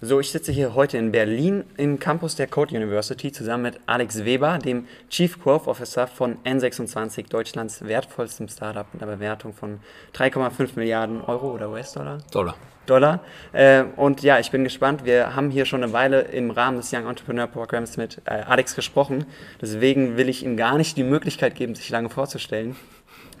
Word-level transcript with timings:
So, 0.00 0.20
ich 0.20 0.30
sitze 0.30 0.52
hier 0.52 0.76
heute 0.76 0.96
in 0.96 1.10
Berlin 1.10 1.64
im 1.76 1.98
Campus 1.98 2.36
der 2.36 2.46
Code 2.46 2.72
University 2.76 3.32
zusammen 3.32 3.64
mit 3.64 3.80
Alex 3.86 4.24
Weber, 4.24 4.58
dem 4.58 4.86
Chief 5.10 5.42
Growth 5.42 5.66
Officer 5.66 6.06
von 6.06 6.36
N26, 6.44 7.28
Deutschlands 7.28 7.84
wertvollstem 7.84 8.46
Startup 8.46 8.86
mit 8.92 9.02
einer 9.02 9.16
Bewertung 9.16 9.52
von 9.52 9.80
3,5 10.14 10.76
Milliarden 10.76 11.20
Euro 11.22 11.52
oder 11.52 11.68
US-Dollar? 11.70 12.18
Dollar. 12.30 12.54
Dollar. 12.86 13.18
Äh, 13.52 13.82
und 13.96 14.22
ja, 14.22 14.38
ich 14.38 14.52
bin 14.52 14.62
gespannt. 14.62 15.04
Wir 15.04 15.34
haben 15.34 15.50
hier 15.50 15.64
schon 15.64 15.82
eine 15.82 15.92
Weile 15.92 16.20
im 16.20 16.52
Rahmen 16.52 16.76
des 16.76 16.92
Young 16.92 17.08
Entrepreneur 17.08 17.48
Programms 17.48 17.96
mit 17.96 18.22
äh, 18.24 18.30
Alex 18.46 18.76
gesprochen. 18.76 19.26
Deswegen 19.60 20.16
will 20.16 20.28
ich 20.28 20.44
ihm 20.44 20.56
gar 20.56 20.78
nicht 20.78 20.96
die 20.96 21.02
Möglichkeit 21.02 21.56
geben, 21.56 21.74
sich 21.74 21.90
lange 21.90 22.08
vorzustellen. 22.08 22.76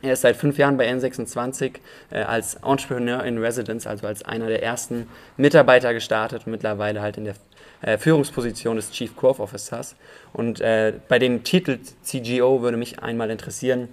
Er 0.02 0.12
ist 0.12 0.20
seit 0.20 0.36
fünf 0.36 0.58
Jahren 0.58 0.76
bei 0.76 0.88
N26 0.90 1.74
äh, 2.10 2.18
als 2.20 2.54
Entrepreneur 2.56 3.24
in 3.24 3.38
Residence, 3.38 3.86
also 3.86 4.06
als 4.06 4.24
einer 4.24 4.46
der 4.46 4.62
ersten 4.62 5.08
Mitarbeiter 5.36 5.92
gestartet 5.92 6.46
mittlerweile 6.46 7.00
halt 7.00 7.16
in 7.16 7.24
der 7.24 7.34
äh, 7.82 7.98
Führungsposition 7.98 8.76
des 8.76 8.90
Chief 8.92 9.14
Growth 9.16 9.40
Officers. 9.40 9.96
Und 10.32 10.60
äh, 10.60 10.92
bei 11.08 11.18
dem 11.18 11.42
Titel 11.42 11.78
CGO 12.02 12.62
würde 12.62 12.76
mich 12.76 13.02
einmal 13.02 13.30
interessieren, 13.30 13.88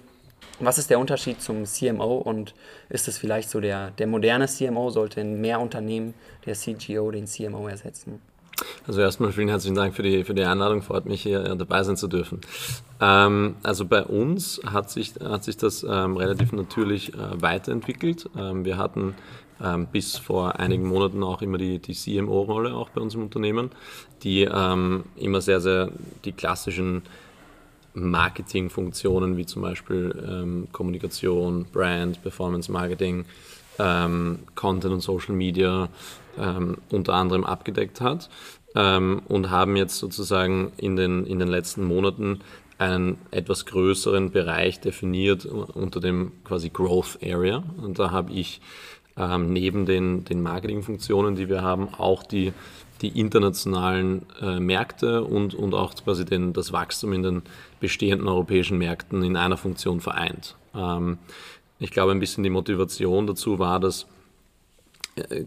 was 0.58 0.78
ist 0.78 0.90
der 0.90 0.98
Unterschied 0.98 1.42
zum 1.42 1.64
CMO 1.64 2.16
und 2.16 2.54
ist 2.88 3.08
es 3.08 3.18
vielleicht 3.18 3.50
so 3.50 3.60
der, 3.60 3.90
der 3.92 4.06
moderne 4.06 4.46
CMO, 4.46 4.90
sollte 4.90 5.20
in 5.20 5.40
mehr 5.40 5.60
Unternehmen 5.60 6.14
der 6.46 6.54
CGO 6.54 7.10
den 7.10 7.26
CMO 7.26 7.68
ersetzen? 7.68 8.22
Also 8.86 9.00
erstmal 9.00 9.32
vielen 9.32 9.48
herzlichen 9.48 9.74
Dank 9.74 9.94
für 9.94 10.02
die, 10.02 10.24
für 10.24 10.34
die 10.34 10.44
Einladung, 10.44 10.82
freut 10.82 11.06
mich 11.06 11.22
hier 11.22 11.40
dabei 11.56 11.82
sein 11.82 11.96
zu 11.96 12.08
dürfen. 12.08 12.40
Ähm, 13.00 13.56
also 13.62 13.84
bei 13.84 14.04
uns 14.04 14.60
hat 14.64 14.90
sich, 14.90 15.14
hat 15.22 15.44
sich 15.44 15.56
das 15.56 15.84
ähm, 15.88 16.16
relativ 16.16 16.52
natürlich 16.52 17.14
äh, 17.14 17.42
weiterentwickelt. 17.42 18.30
Ähm, 18.36 18.64
wir 18.64 18.78
hatten 18.78 19.14
ähm, 19.62 19.86
bis 19.86 20.16
vor 20.16 20.58
einigen 20.58 20.86
Monaten 20.86 21.22
auch 21.22 21.42
immer 21.42 21.58
die, 21.58 21.78
die 21.78 21.94
CMO-Rolle 21.94 22.74
auch 22.74 22.90
bei 22.90 23.00
uns 23.00 23.14
im 23.14 23.22
Unternehmen, 23.22 23.70
die 24.22 24.42
ähm, 24.42 25.04
immer 25.16 25.40
sehr, 25.40 25.60
sehr 25.60 25.90
die 26.24 26.32
klassischen 26.32 27.02
Marketingfunktionen 27.94 29.36
wie 29.36 29.46
zum 29.46 29.62
Beispiel 29.62 30.14
ähm, 30.28 30.68
Kommunikation, 30.72 31.66
Brand, 31.72 32.22
Performance 32.22 32.70
Marketing, 32.70 33.24
Content 33.78 34.92
und 34.92 35.00
Social 35.00 35.34
Media 35.34 35.88
ähm, 36.38 36.78
unter 36.90 37.14
anderem 37.14 37.44
abgedeckt 37.44 38.00
hat 38.00 38.28
ähm, 38.74 39.22
und 39.28 39.50
haben 39.50 39.76
jetzt 39.76 39.98
sozusagen 39.98 40.72
in 40.76 40.96
den, 40.96 41.26
in 41.26 41.38
den 41.38 41.48
letzten 41.48 41.84
Monaten 41.84 42.40
einen 42.78 43.18
etwas 43.30 43.64
größeren 43.64 44.30
Bereich 44.30 44.80
definiert 44.80 45.46
unter 45.46 46.00
dem 46.00 46.32
quasi 46.44 46.68
Growth 46.68 47.18
Area. 47.22 47.62
Und 47.82 47.98
da 47.98 48.10
habe 48.10 48.32
ich 48.32 48.60
ähm, 49.16 49.52
neben 49.52 49.86
den, 49.86 50.24
den 50.24 50.42
Marketingfunktionen, 50.42 51.36
die 51.36 51.48
wir 51.48 51.62
haben, 51.62 51.88
auch 51.94 52.22
die, 52.22 52.52
die 53.00 53.18
internationalen 53.18 54.26
äh, 54.42 54.60
Märkte 54.60 55.24
und, 55.24 55.54
und 55.54 55.74
auch 55.74 55.94
quasi 55.94 56.26
den, 56.26 56.52
das 56.52 56.72
Wachstum 56.72 57.14
in 57.14 57.22
den 57.22 57.42
bestehenden 57.80 58.28
europäischen 58.28 58.76
Märkten 58.76 59.22
in 59.22 59.36
einer 59.36 59.56
Funktion 59.56 60.00
vereint. 60.00 60.54
Ähm, 61.78 61.84
ich 61.84 61.90
glaube, 61.90 62.12
ein 62.12 62.20
bisschen 62.20 62.44
die 62.44 62.50
Motivation 62.50 63.26
dazu 63.26 63.58
war, 63.58 63.80
dass 63.80 64.06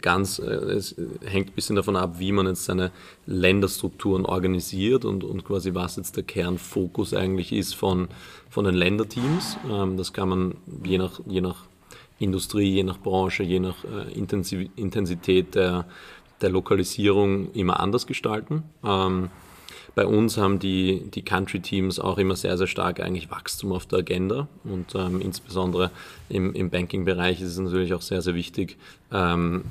ganz, 0.01 0.39
äh, 0.39 0.43
es 0.43 0.95
hängt 1.23 1.49
ein 1.49 1.53
bisschen 1.53 1.75
davon 1.75 1.95
ab, 1.95 2.15
wie 2.17 2.31
man 2.31 2.47
jetzt 2.47 2.65
seine 2.65 2.91
Länderstrukturen 3.25 4.25
organisiert 4.25 5.05
und, 5.05 5.23
und 5.23 5.43
quasi 5.45 5.73
was 5.73 5.95
jetzt 5.95 6.17
der 6.17 6.23
Kernfokus 6.23 7.13
eigentlich 7.13 7.51
ist 7.53 7.75
von, 7.75 8.07
von 8.49 8.65
den 8.65 8.75
Länderteams. 8.75 9.57
Ähm, 9.71 9.97
das 9.97 10.13
kann 10.13 10.29
man 10.29 10.55
je 10.83 10.97
nach, 10.97 11.19
je 11.27 11.41
nach 11.41 11.65
Industrie, 12.17 12.69
je 12.69 12.83
nach 12.83 12.99
Branche, 12.99 13.43
je 13.43 13.59
nach 13.59 13.83
äh, 13.83 14.11
Intensität 14.75 15.55
der, 15.55 15.85
der 16.41 16.49
Lokalisierung 16.49 17.51
immer 17.53 17.79
anders 17.79 18.07
gestalten. 18.07 18.63
Bei 19.95 20.05
uns 20.05 20.37
haben 20.37 20.59
die, 20.59 21.03
die 21.13 21.23
Country-Teams 21.23 21.99
auch 21.99 22.17
immer 22.17 22.35
sehr, 22.35 22.57
sehr 22.57 22.67
stark 22.67 22.99
eigentlich 22.99 23.29
Wachstum 23.31 23.71
auf 23.71 23.85
der 23.85 23.99
Agenda 23.99 24.47
und 24.63 24.95
ähm, 24.95 25.21
insbesondere 25.21 25.91
im, 26.29 26.53
im 26.53 26.69
Banking-Bereich 26.69 27.41
ist 27.41 27.51
es 27.51 27.59
natürlich 27.59 27.93
auch 27.93 28.01
sehr, 28.01 28.21
sehr 28.21 28.35
wichtig, 28.35 28.77
ähm, 29.11 29.63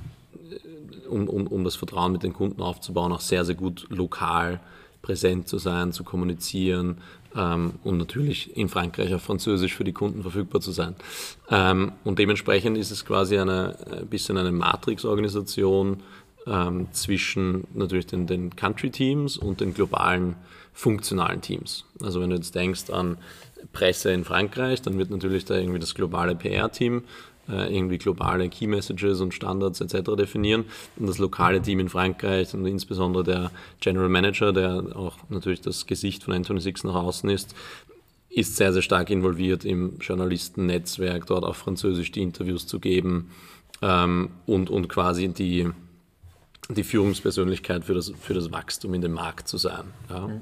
um, 1.09 1.29
um, 1.29 1.47
um 1.47 1.65
das 1.65 1.77
Vertrauen 1.77 2.13
mit 2.13 2.23
den 2.23 2.33
Kunden 2.33 2.61
aufzubauen, 2.61 3.13
auch 3.13 3.21
sehr, 3.21 3.45
sehr 3.45 3.55
gut 3.55 3.87
lokal 3.91 4.61
präsent 5.01 5.49
zu 5.49 5.59
sein, 5.59 5.93
zu 5.93 6.05
kommunizieren 6.05 6.99
ähm, 7.35 7.75
und 7.85 7.99
natürlich 7.99 8.57
in 8.57 8.69
Frankreich 8.69 9.15
auf 9.15 9.23
Französisch 9.23 9.75
für 9.75 9.85
die 9.85 9.93
Kunden 9.93 10.23
verfügbar 10.23 10.61
zu 10.61 10.73
sein. 10.73 10.97
Ähm, 11.51 11.93
und 12.05 12.19
dementsprechend 12.19 12.77
ist 12.77 12.91
es 12.91 13.05
quasi 13.05 13.39
eine, 13.39 13.77
ein 13.91 14.07
bisschen 14.07 14.37
eine 14.37 14.53
Matrix-Organisation, 14.53 16.03
ähm, 16.49 16.89
zwischen 16.93 17.67
natürlich 17.75 18.07
den, 18.07 18.27
den 18.27 18.55
Country-Teams 18.55 19.37
und 19.37 19.61
den 19.61 19.75
globalen 19.75 20.37
funktionalen 20.73 21.41
Teams. 21.41 21.85
Also 22.03 22.21
wenn 22.21 22.31
du 22.31 22.37
jetzt 22.37 22.55
denkst 22.55 22.91
an 22.91 23.19
Presse 23.73 24.13
in 24.13 24.25
Frankreich, 24.25 24.81
dann 24.83 24.99
wird 24.99 25.11
natürlich 25.11 25.45
da 25.45 25.57
irgendwie 25.57 25.81
das 25.81 25.95
globale 25.95 26.37
PR-Team 26.37 27.03
äh, 27.49 27.75
irgendwie 27.75 27.99
globale 27.99 28.49
Key 28.49 28.67
Messages 28.67 29.21
und 29.21 29.35
Standards 29.35 29.81
etc. 29.81 30.13
definieren. 30.17 30.67
Und 30.97 31.09
das 31.09 31.19
lokale 31.19 31.63
Team 31.63 31.81
in 31.81 31.89
Frankreich 31.89 32.55
und 32.55 32.67
insbesondere 32.67 33.25
der 33.25 33.51
General 33.81 34.09
Manager, 34.09 34.53
der 34.53 34.85
auch 34.95 35.17
natürlich 35.29 35.61
das 35.61 35.87
Gesicht 35.87 36.25
von 36.25 36.35
N26 36.35 36.87
nach 36.87 36.95
außen 36.95 37.31
ist, 37.31 37.55
ist 38.29 38.57
sehr, 38.57 38.73
sehr 38.73 38.83
stark 38.83 39.11
involviert 39.11 39.65
im 39.65 39.99
Journalistennetzwerk, 39.99 41.27
dort 41.27 41.45
auf 41.45 41.57
Französisch 41.57 42.13
die 42.13 42.23
Interviews 42.23 42.67
zu 42.67 42.79
geben 42.79 43.31
ähm, 43.81 44.29
und, 44.47 44.69
und 44.71 44.89
quasi 44.89 45.29
die, 45.29 45.71
die 46.69 46.85
Führungspersönlichkeit 46.85 47.85
für 47.85 47.95
das, 47.95 48.13
für 48.21 48.35
das 48.35 48.53
Wachstum 48.53 48.95
in 48.95 49.01
dem 49.01 49.13
Markt 49.13 49.49
zu 49.49 49.57
sein. 49.57 49.85
Ja. 50.11 50.29
Mhm. 50.29 50.41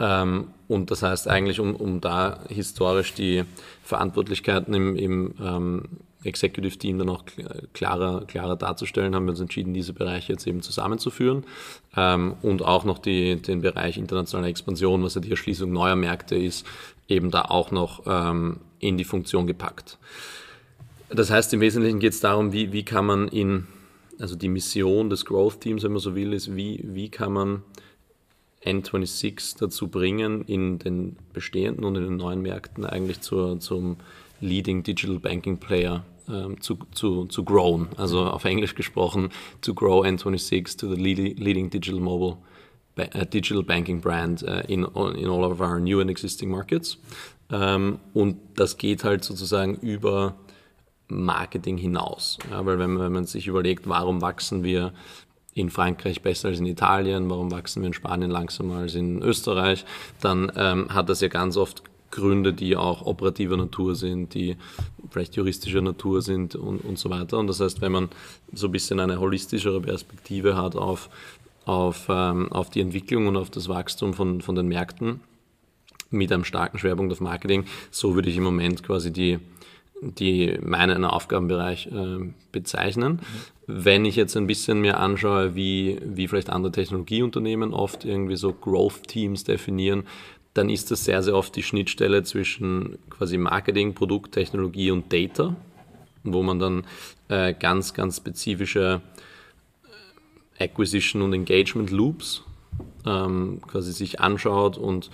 Ähm, 0.00 0.48
und 0.66 0.90
das 0.90 1.02
heißt 1.02 1.28
eigentlich, 1.28 1.60
um, 1.60 1.76
um 1.76 2.00
da 2.00 2.40
historisch 2.48 3.12
die 3.12 3.44
Verantwortlichkeiten 3.82 4.72
im, 4.72 4.96
im 4.96 5.34
ähm, 5.40 5.82
Executive 6.24 6.76
Team 6.76 6.98
dann 6.98 7.08
auch 7.08 7.24
klarer, 7.72 8.24
klarer 8.26 8.56
darzustellen, 8.56 9.14
haben 9.14 9.26
wir 9.26 9.30
uns 9.30 9.40
entschieden, 9.40 9.72
diese 9.72 9.92
Bereiche 9.92 10.32
jetzt 10.32 10.46
eben 10.46 10.62
zusammenzuführen 10.62 11.44
ähm, 11.96 12.34
und 12.42 12.62
auch 12.62 12.84
noch 12.84 12.98
die, 12.98 13.36
den 13.36 13.62
Bereich 13.62 13.96
internationale 13.96 14.48
Expansion, 14.48 15.02
was 15.02 15.14
ja 15.14 15.20
die 15.20 15.30
Erschließung 15.30 15.72
neuer 15.72 15.96
Märkte 15.96 16.36
ist, 16.36 16.66
eben 17.08 17.30
da 17.30 17.42
auch 17.42 17.70
noch 17.70 18.02
ähm, 18.06 18.60
in 18.78 18.96
die 18.96 19.04
Funktion 19.04 19.46
gepackt. 19.46 19.98
Das 21.10 21.30
heißt, 21.30 21.52
im 21.54 21.60
Wesentlichen 21.60 21.98
geht 21.98 22.12
es 22.12 22.20
darum, 22.20 22.52
wie, 22.52 22.72
wie 22.72 22.84
kann 22.84 23.04
man 23.04 23.28
in 23.28 23.66
also 24.20 24.36
die 24.36 24.48
Mission 24.48 25.10
des 25.10 25.24
Growth 25.24 25.60
Teams, 25.60 25.82
wenn 25.82 25.92
man 25.92 26.00
so 26.00 26.14
will, 26.14 26.32
ist, 26.32 26.54
wie, 26.54 26.84
wie 26.84 27.08
kann 27.08 27.32
man 27.32 27.62
N26 28.64 29.58
dazu 29.58 29.88
bringen, 29.88 30.42
in 30.42 30.78
den 30.78 31.16
bestehenden 31.32 31.84
und 31.84 31.96
in 31.96 32.04
den 32.04 32.16
neuen 32.16 32.42
Märkten 32.42 32.84
eigentlich 32.84 33.20
zur, 33.20 33.58
zum 33.60 33.96
Leading 34.40 34.82
Digital 34.82 35.18
Banking 35.18 35.58
Player 35.58 36.04
ähm, 36.28 36.60
zu, 36.60 36.78
zu, 36.92 37.26
zu 37.26 37.44
growen. 37.44 37.88
Also 37.96 38.24
auf 38.24 38.44
Englisch 38.44 38.74
gesprochen, 38.74 39.30
to 39.62 39.74
grow 39.74 40.04
N26 40.04 40.78
to 40.78 40.94
the 40.94 41.00
leading 41.00 41.70
digital 41.70 42.00
mobile 42.00 42.38
uh, 42.98 43.24
digital 43.24 43.62
banking 43.62 44.00
brand 44.00 44.42
uh, 44.42 44.62
in, 44.68 44.84
in 45.16 45.28
all 45.28 45.44
of 45.44 45.60
our 45.60 45.80
new 45.80 46.00
and 46.00 46.10
existing 46.10 46.50
markets. 46.50 46.98
Ähm, 47.50 47.98
und 48.14 48.36
das 48.56 48.76
geht 48.76 49.04
halt 49.04 49.24
sozusagen 49.24 49.76
über 49.76 50.36
Marketing 51.10 51.76
hinaus. 51.76 52.38
Ja, 52.50 52.64
weil 52.64 52.78
wenn 52.78 52.94
man, 52.94 53.02
wenn 53.02 53.12
man 53.12 53.24
sich 53.24 53.46
überlegt, 53.46 53.88
warum 53.88 54.22
wachsen 54.22 54.62
wir 54.62 54.92
in 55.54 55.70
Frankreich 55.70 56.22
besser 56.22 56.48
als 56.48 56.60
in 56.60 56.66
Italien, 56.66 57.28
warum 57.28 57.50
wachsen 57.50 57.82
wir 57.82 57.88
in 57.88 57.94
Spanien 57.94 58.30
langsamer 58.30 58.76
als 58.76 58.94
in 58.94 59.22
Österreich, 59.22 59.84
dann 60.20 60.50
ähm, 60.56 60.94
hat 60.94 61.08
das 61.08 61.20
ja 61.20 61.28
ganz 61.28 61.56
oft 61.56 61.82
Gründe, 62.10 62.52
die 62.52 62.76
auch 62.76 63.06
operativer 63.06 63.56
Natur 63.56 63.94
sind, 63.94 64.34
die 64.34 64.56
vielleicht 65.10 65.36
juristischer 65.36 65.82
Natur 65.82 66.22
sind 66.22 66.56
und, 66.56 66.84
und 66.84 66.98
so 66.98 67.10
weiter. 67.10 67.38
Und 67.38 67.46
das 67.46 67.60
heißt, 67.60 67.80
wenn 67.80 67.92
man 67.92 68.08
so 68.52 68.68
ein 68.68 68.72
bisschen 68.72 69.00
eine 69.00 69.20
holistischere 69.20 69.80
Perspektive 69.80 70.56
hat 70.56 70.76
auf, 70.76 71.08
auf, 71.64 72.06
ähm, 72.08 72.50
auf 72.52 72.70
die 72.70 72.80
Entwicklung 72.80 73.26
und 73.28 73.36
auf 73.36 73.50
das 73.50 73.68
Wachstum 73.68 74.14
von, 74.14 74.40
von 74.40 74.54
den 74.54 74.68
Märkten 74.68 75.20
mit 76.10 76.32
einem 76.32 76.44
starken 76.44 76.78
Schwerpunkt 76.78 77.12
auf 77.12 77.20
Marketing, 77.20 77.64
so 77.90 78.14
würde 78.14 78.30
ich 78.30 78.36
im 78.36 78.42
Moment 78.42 78.82
quasi 78.82 79.12
die, 79.12 79.38
die 80.02 80.58
meinen 80.62 81.04
Aufgabenbereich 81.04 81.86
äh, 81.88 82.32
bezeichnen. 82.52 83.12
Mhm. 83.12 83.20
Wenn 83.66 84.04
ich 84.04 84.16
jetzt 84.16 84.36
ein 84.36 84.46
bisschen 84.46 84.80
mir 84.80 84.98
anschaue, 84.98 85.54
wie, 85.54 86.00
wie 86.04 86.26
vielleicht 86.26 86.50
andere 86.50 86.72
Technologieunternehmen 86.72 87.72
oft 87.72 88.04
irgendwie 88.04 88.36
so 88.36 88.52
Growth 88.52 89.06
Teams 89.06 89.44
definieren, 89.44 90.04
dann 90.54 90.68
ist 90.68 90.90
das 90.90 91.04
sehr, 91.04 91.22
sehr 91.22 91.36
oft 91.36 91.54
die 91.54 91.62
Schnittstelle 91.62 92.22
zwischen 92.24 92.98
quasi 93.08 93.38
Marketing, 93.38 93.94
Produkt, 93.94 94.32
Technologie 94.32 94.90
und 94.90 95.12
Data. 95.12 95.54
wo 96.24 96.42
man 96.42 96.58
dann 96.58 96.84
äh, 97.28 97.54
ganz, 97.54 97.94
ganz 97.94 98.18
spezifische 98.18 99.00
äh, 100.58 100.64
Acquisition 100.64 101.22
und 101.22 101.32
Engagement 101.32 101.90
Loops 101.90 102.42
ähm, 103.06 103.60
quasi 103.66 103.92
sich 103.92 104.20
anschaut 104.20 104.76
und 104.76 105.10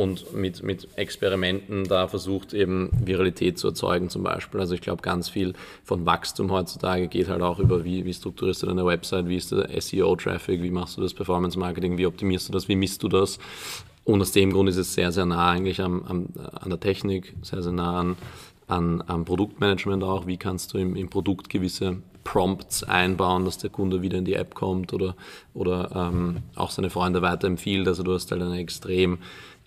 und 0.00 0.32
mit, 0.32 0.62
mit 0.62 0.88
Experimenten 0.96 1.84
da 1.84 2.08
versucht, 2.08 2.54
eben 2.54 2.88
Viralität 3.04 3.58
zu 3.58 3.68
erzeugen 3.68 4.08
zum 4.08 4.22
Beispiel. 4.22 4.58
Also 4.58 4.74
ich 4.74 4.80
glaube, 4.80 5.02
ganz 5.02 5.28
viel 5.28 5.52
von 5.84 6.06
Wachstum 6.06 6.50
heutzutage 6.50 7.06
geht 7.06 7.28
halt 7.28 7.42
auch 7.42 7.58
über, 7.58 7.84
wie, 7.84 8.06
wie 8.06 8.14
strukturierst 8.14 8.62
du 8.62 8.66
deine 8.66 8.86
Website, 8.86 9.28
wie 9.28 9.36
ist 9.36 9.52
der 9.52 9.68
SEO-Traffic, 9.78 10.62
wie 10.62 10.70
machst 10.70 10.96
du 10.96 11.02
das 11.02 11.12
Performance-Marketing, 11.12 11.98
wie 11.98 12.06
optimierst 12.06 12.48
du 12.48 12.52
das, 12.52 12.66
wie 12.66 12.76
misst 12.76 13.02
du 13.02 13.08
das. 13.08 13.38
Und 14.04 14.22
aus 14.22 14.32
dem 14.32 14.54
Grund 14.54 14.70
ist 14.70 14.78
es 14.78 14.94
sehr, 14.94 15.12
sehr 15.12 15.26
nah 15.26 15.50
eigentlich 15.50 15.82
am, 15.82 16.02
am, 16.04 16.28
an 16.54 16.70
der 16.70 16.80
Technik, 16.80 17.34
sehr, 17.42 17.62
sehr 17.62 17.72
nah 17.72 18.00
an, 18.00 18.16
an, 18.68 19.04
am 19.06 19.26
Produktmanagement 19.26 20.02
auch. 20.02 20.26
Wie 20.26 20.38
kannst 20.38 20.72
du 20.72 20.78
im, 20.78 20.96
im 20.96 21.10
Produkt 21.10 21.50
gewisse 21.50 21.98
Prompts 22.24 22.84
einbauen, 22.84 23.44
dass 23.44 23.58
der 23.58 23.70
Kunde 23.70 24.02
wieder 24.02 24.18
in 24.18 24.24
die 24.24 24.34
App 24.34 24.54
kommt 24.54 24.92
oder, 24.92 25.16
oder 25.54 25.90
ähm, 25.94 26.42
auch 26.54 26.70
seine 26.70 26.90
Freunde 26.90 27.22
weiterempfiehlt. 27.22 27.88
Also 27.88 28.02
du 28.02 28.12
hast 28.12 28.30
halt 28.30 28.42
eine 28.42 28.58
extrem 28.58 29.18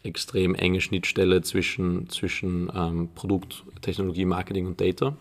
extrem 0.03 0.55
enge 0.55 0.81
Schnittstelle 0.81 1.41
zwischen, 1.41 2.09
zwischen 2.09 2.71
ähm, 2.75 3.09
Produkt, 3.15 3.63
Technologie, 3.81 4.25
Marketing 4.25 4.67
und 4.67 4.79
Data. 4.79 5.15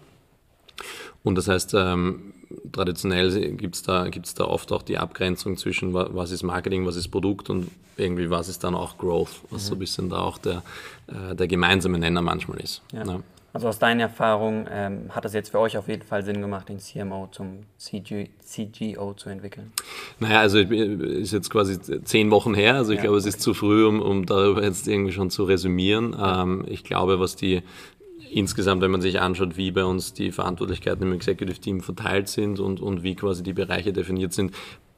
Und 1.23 1.37
das 1.37 1.49
heißt, 1.49 1.75
ähm, 1.75 2.34
traditionell 2.73 3.52
gibt 3.56 3.76
es 3.76 3.82
da, 3.82 4.08
gibt's 4.08 4.34
da 4.34 4.44
oft 4.44 4.73
auch 4.73 4.82
die 4.82 4.99
Abgrenzung 4.99 5.56
zwischen 5.56 5.94
was 5.94 6.31
ist 6.31 6.43
Marketing, 6.43 6.87
was 6.87 6.96
ist 6.96 7.08
Produkt 7.08 7.49
und 7.50 7.70
irgendwie 7.96 8.31
was 8.31 8.49
ist 8.49 8.64
dann 8.64 8.75
auch 8.75 8.99
Growth, 8.99 9.40
was 9.50 9.64
mhm. 9.64 9.67
so 9.67 9.75
ein 9.75 9.79
bisschen 9.79 10.11
da 10.11 10.19
auch 10.19 10.38
der, 10.38 10.62
äh, 11.06 11.35
der 11.35 11.46
gemeinsame 11.46 11.99
Nenner 11.99 12.23
manchmal 12.23 12.61
ist. 12.61 12.82
Ja. 12.93 13.05
Ne? 13.05 13.23
Also 13.54 13.69
aus 13.69 13.78
deiner 13.78 14.04
Erfahrung 14.04 14.66
ähm, 14.70 15.10
hat 15.10 15.26
es 15.26 15.34
jetzt 15.34 15.50
für 15.50 15.58
euch 15.58 15.76
auf 15.76 15.87
jeden 15.87 16.02
Fall 16.02 16.25
Sinn 16.25 16.40
gemacht, 16.40 16.70
den 16.70 16.78
CMO 16.78 17.28
zum 17.32 17.60
CG, 17.76 18.31
CGO 18.40 19.12
zu 19.12 19.28
entwickeln? 19.28 19.72
Naja, 20.20 20.40
also 20.40 20.58
ist 20.58 21.32
jetzt 21.32 21.50
quasi 21.50 21.78
zehn 22.02 22.31
Wochen 22.31 22.54
her, 22.54 22.76
also 22.76 22.93
ich 22.93 22.99
ja, 22.99 23.02
glaube, 23.04 23.19
es 23.19 23.25
okay. 23.25 23.37
ist 23.37 23.43
zu 23.43 23.52
früh, 23.52 23.87
um, 23.87 24.00
um 24.00 24.25
darüber 24.25 24.62
jetzt 24.62 24.88
irgendwie 24.88 25.12
schon 25.12 25.28
zu 25.28 25.44
resümieren. 25.44 26.16
Ähm, 26.19 26.64
ich 26.66 26.82
glaube, 26.82 27.20
was 27.20 27.37
die 27.37 27.62
insgesamt, 28.31 28.81
wenn 28.81 28.90
man 28.90 29.02
sich 29.02 29.20
anschaut, 29.20 29.58
wie 29.58 29.70
bei 29.70 29.84
uns 29.84 30.14
die 30.14 30.32
Verantwortlichkeiten 30.32 31.06
im 31.06 31.12
Executive 31.12 31.58
Team 31.58 31.81
verteilt 31.82 32.28
sind 32.28 32.58
und, 32.58 32.81
und 32.81 33.02
wie 33.02 33.14
quasi 33.14 33.43
die 33.43 33.52
Bereiche 33.52 33.93
definiert 33.93 34.32
sind, 34.32 34.52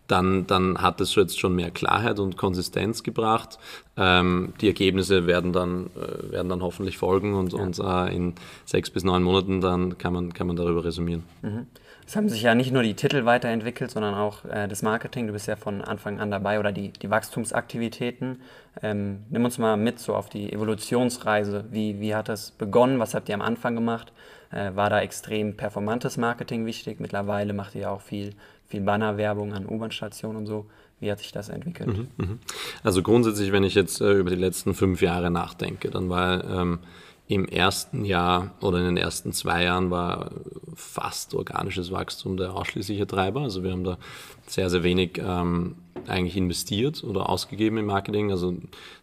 dann, 0.07 0.47
dann 0.47 0.79
hat 0.79 1.01
es 1.01 1.15
jetzt 1.15 1.39
schon 1.39 1.55
mehr 1.55 1.71
Klarheit 1.71 2.19
und 2.19 2.37
Konsistenz 2.37 3.03
gebracht. 3.03 3.59
Ähm, 3.97 4.53
die 4.61 4.67
Ergebnisse 4.67 5.27
werden 5.27 5.53
dann, 5.53 5.87
äh, 5.97 6.33
werden 6.33 6.49
dann 6.49 6.63
hoffentlich 6.63 6.99
folgen 6.99 7.35
und, 7.35 7.53
ja. 7.53 7.59
und 7.61 7.79
äh, 7.79 8.15
in 8.15 8.35
sechs 8.65 8.91
bis 8.91 9.05
neun 9.05 9.23
Monaten 9.23 9.61
dann 9.61 9.97
kann 9.97 10.13
man, 10.13 10.33
kann 10.35 10.47
man 10.47 10.57
darüber 10.57 10.85
resümieren. 10.85 11.25
Mhm. 11.43 11.67
Es 12.07 12.17
haben 12.17 12.29
sich 12.29 12.43
ja 12.43 12.55
nicht 12.55 12.71
nur 12.71 12.83
die 12.83 12.95
Titel 12.95 13.25
weiterentwickelt, 13.25 13.91
sondern 13.91 14.15
auch 14.15 14.45
äh, 14.45 14.69
das 14.69 14.83
Marketing. 14.83 15.27
Du 15.27 15.33
bist 15.33 15.49
ja 15.49 15.57
von 15.57 15.81
Anfang 15.81 16.21
an 16.21 16.31
dabei 16.31 16.61
oder 16.61 16.71
die, 16.71 16.91
die 16.91 17.09
Wachstumsaktivitäten. 17.09 18.43
Ähm, 18.83 19.21
nimm 19.31 19.45
uns 19.45 19.57
mal 19.57 19.79
mit 19.79 19.99
so 19.99 20.15
auf 20.15 20.29
die 20.29 20.53
Evolutionsreise. 20.53 21.65
Wie, 21.71 22.01
wie 22.01 22.15
hat 22.15 22.29
das 22.29 22.51
begonnen? 22.51 22.99
Was 22.99 23.15
habt 23.15 23.31
ihr 23.31 23.35
am 23.35 23.41
Anfang 23.41 23.75
gemacht? 23.75 24.13
Äh, 24.51 24.75
war 24.75 24.91
da 24.91 25.01
extrem 25.01 25.57
performantes 25.57 26.17
Marketing 26.17 26.67
wichtig? 26.67 27.01
Mittlerweile 27.01 27.53
macht 27.53 27.75
ihr 27.75 27.91
auch 27.91 28.01
viel 28.01 28.35
viel 28.75 28.81
Bannerwerbung 28.81 29.53
an 29.53 29.67
U-Bahn-Stationen 29.67 30.37
und 30.37 30.47
so. 30.47 30.67
Wie 31.01 31.11
hat 31.11 31.19
sich 31.19 31.33
das 31.33 31.49
entwickelt? 31.49 31.89
Mhm, 31.89 32.09
mhm. 32.17 32.39
Also 32.83 33.03
grundsätzlich, 33.03 33.53
wenn 33.53 33.65
ich 33.65 33.75
jetzt 33.75 34.01
äh, 34.01 34.13
über 34.15 34.31
die 34.31 34.37
letzten 34.37 34.75
fünf 34.75 35.03
Jahre 35.03 35.31
nachdenke, 35.31 35.91
dann 35.91 36.09
war 36.09 36.45
ähm, 36.45 36.79
im 37.27 37.47
ersten 37.47 38.05
Jahr 38.05 38.55
oder 38.61 38.79
in 38.79 38.85
den 38.85 38.97
ersten 38.97 39.33
zwei 39.33 39.65
Jahren 39.65 39.91
war 39.91 40.31
fast 40.75 41.35
organisches 41.35 41.91
Wachstum 41.91 42.37
der 42.37 42.55
ausschließliche 42.55 43.07
Treiber. 43.07 43.43
Also 43.43 43.63
wir 43.63 43.73
haben 43.73 43.85
da 43.85 43.99
sehr, 44.47 44.71
sehr 44.71 44.83
wenig 44.83 45.19
ähm, 45.19 45.77
eigentlich 46.07 46.37
investiert 46.37 47.03
oder 47.05 47.29
ausgegeben 47.29 47.79
im 47.79 47.87
Marketing. 47.87 48.31
Also 48.31 48.57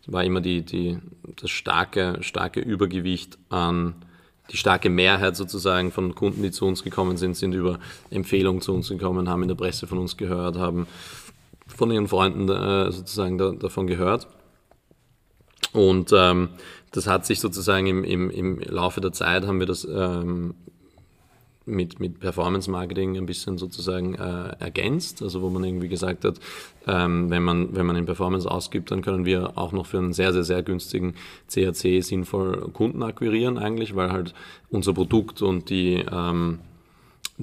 es 0.06 0.12
war 0.12 0.24
immer 0.24 0.42
die, 0.42 0.64
die, 0.64 1.00
das 1.42 1.50
starke, 1.50 2.18
starke 2.22 2.60
Übergewicht 2.60 3.38
an 3.50 3.96
die 4.52 4.58
starke 4.58 4.90
Mehrheit 4.90 5.36
sozusagen 5.36 5.92
von 5.92 6.14
Kunden, 6.14 6.44
die 6.44 6.52
zu 6.52 6.66
uns 6.66 6.84
gekommen 6.84 7.18
sind, 7.18 7.36
sind 7.36 7.54
über 7.54 7.80
Empfehlungen 8.10 8.62
zu 8.62 8.74
uns 8.74 8.90
gekommen, 8.90 9.30
haben 9.30 9.44
in 9.44 9.48
der 9.48 9.56
Presse 9.56 9.88
von 9.88 9.98
uns 9.98 10.18
gehört, 10.18 10.58
haben 10.58 10.88
von 11.68 11.90
ihren 11.92 12.08
Freunden 12.08 12.50
äh, 12.50 12.92
sozusagen 12.92 13.38
da, 13.38 13.52
davon 13.52 13.88
gehört. 13.88 14.28
Und 15.74 16.12
ähm, 16.14 16.50
das 16.92 17.08
hat 17.08 17.26
sich 17.26 17.40
sozusagen 17.40 17.88
im, 17.88 18.04
im, 18.04 18.30
im 18.30 18.60
Laufe 18.60 19.00
der 19.00 19.14
Zeit 19.14 19.48
haben 19.48 19.60
wir 19.60 19.68
das 19.68 19.86
ähm, 19.86 20.56
mit, 21.72 22.00
mit 22.00 22.20
Performance 22.20 22.70
Marketing 22.70 23.18
ein 23.18 23.26
bisschen 23.26 23.58
sozusagen 23.58 24.16
äh, 24.16 24.56
ergänzt. 24.60 25.22
Also 25.22 25.42
wo 25.42 25.50
man 25.50 25.64
irgendwie 25.64 25.88
gesagt 25.88 26.26
hat, 26.26 26.40
ähm, 26.88 27.30
wenn, 27.30 27.44
man, 27.44 27.76
wenn 27.76 27.86
man 27.86 27.96
in 27.96 28.06
Performance 28.06 28.50
ausgibt, 28.50 28.92
dann 28.92 29.02
können 29.02 29.26
wir 29.26 29.58
auch 29.58 29.72
noch 29.72 29.86
für 29.86 29.98
einen 29.98 30.14
sehr, 30.14 30.34
sehr, 30.34 30.44
sehr 30.44 30.62
günstigen 30.64 31.16
CAC 31.52 32.04
sinnvoll 32.04 32.70
Kunden 32.74 33.02
akquirieren 33.04 33.58
eigentlich, 33.58 33.96
weil 33.96 34.12
halt 34.12 34.34
unser 34.70 34.94
Produkt 34.94 35.42
und 35.42 35.70
die 35.70 36.04
ähm, 36.12 36.60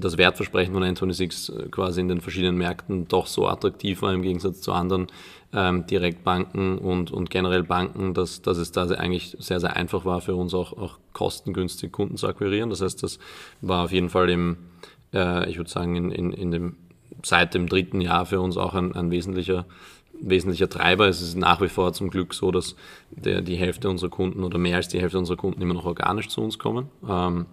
das 0.00 0.18
Wertversprechen 0.18 0.74
von 0.74 0.82
N26 0.82 1.70
quasi 1.70 2.00
in 2.00 2.08
den 2.08 2.20
verschiedenen 2.20 2.56
Märkten 2.56 3.08
doch 3.08 3.26
so 3.26 3.46
attraktiv 3.46 4.02
war 4.02 4.12
im 4.12 4.22
Gegensatz 4.22 4.60
zu 4.60 4.72
anderen 4.72 5.08
ähm, 5.52 5.86
Direktbanken 5.86 6.78
und, 6.78 7.10
und 7.10 7.30
generell 7.30 7.62
Banken, 7.62 8.14
dass, 8.14 8.42
dass 8.42 8.58
es 8.58 8.72
da 8.72 8.86
eigentlich 8.88 9.36
sehr, 9.38 9.60
sehr 9.60 9.76
einfach 9.76 10.04
war 10.04 10.20
für 10.20 10.34
uns 10.34 10.54
auch, 10.54 10.72
auch 10.72 10.98
kostengünstig 11.12 11.90
Kunden 11.92 12.16
zu 12.16 12.28
akquirieren. 12.28 12.70
Das 12.70 12.82
heißt, 12.82 13.02
das 13.02 13.18
war 13.60 13.84
auf 13.84 13.92
jeden 13.92 14.10
Fall 14.10 14.28
im, 14.30 14.56
äh, 15.12 15.48
ich 15.48 15.56
würde 15.56 15.70
sagen, 15.70 15.96
in, 15.96 16.10
in, 16.10 16.32
in 16.32 16.50
dem, 16.50 16.76
seit 17.24 17.54
dem 17.54 17.68
dritten 17.68 18.00
Jahr 18.00 18.26
für 18.26 18.40
uns 18.40 18.56
auch 18.56 18.74
ein, 18.74 18.94
ein 18.94 19.10
wesentlicher 19.10 19.64
wesentlicher 20.20 20.68
Treiber. 20.68 21.06
Es 21.08 21.20
ist 21.20 21.36
nach 21.36 21.60
wie 21.60 21.68
vor 21.68 21.92
zum 21.92 22.10
Glück 22.10 22.34
so, 22.34 22.50
dass 22.50 22.76
der, 23.10 23.40
die 23.40 23.56
Hälfte 23.56 23.88
unserer 23.88 24.10
Kunden 24.10 24.44
oder 24.44 24.58
mehr 24.58 24.76
als 24.76 24.88
die 24.88 25.00
Hälfte 25.00 25.18
unserer 25.18 25.36
Kunden 25.36 25.62
immer 25.62 25.74
noch 25.74 25.84
organisch 25.84 26.28
zu 26.28 26.42
uns 26.42 26.58
kommen. 26.58 26.88
Ähm, 27.08 27.46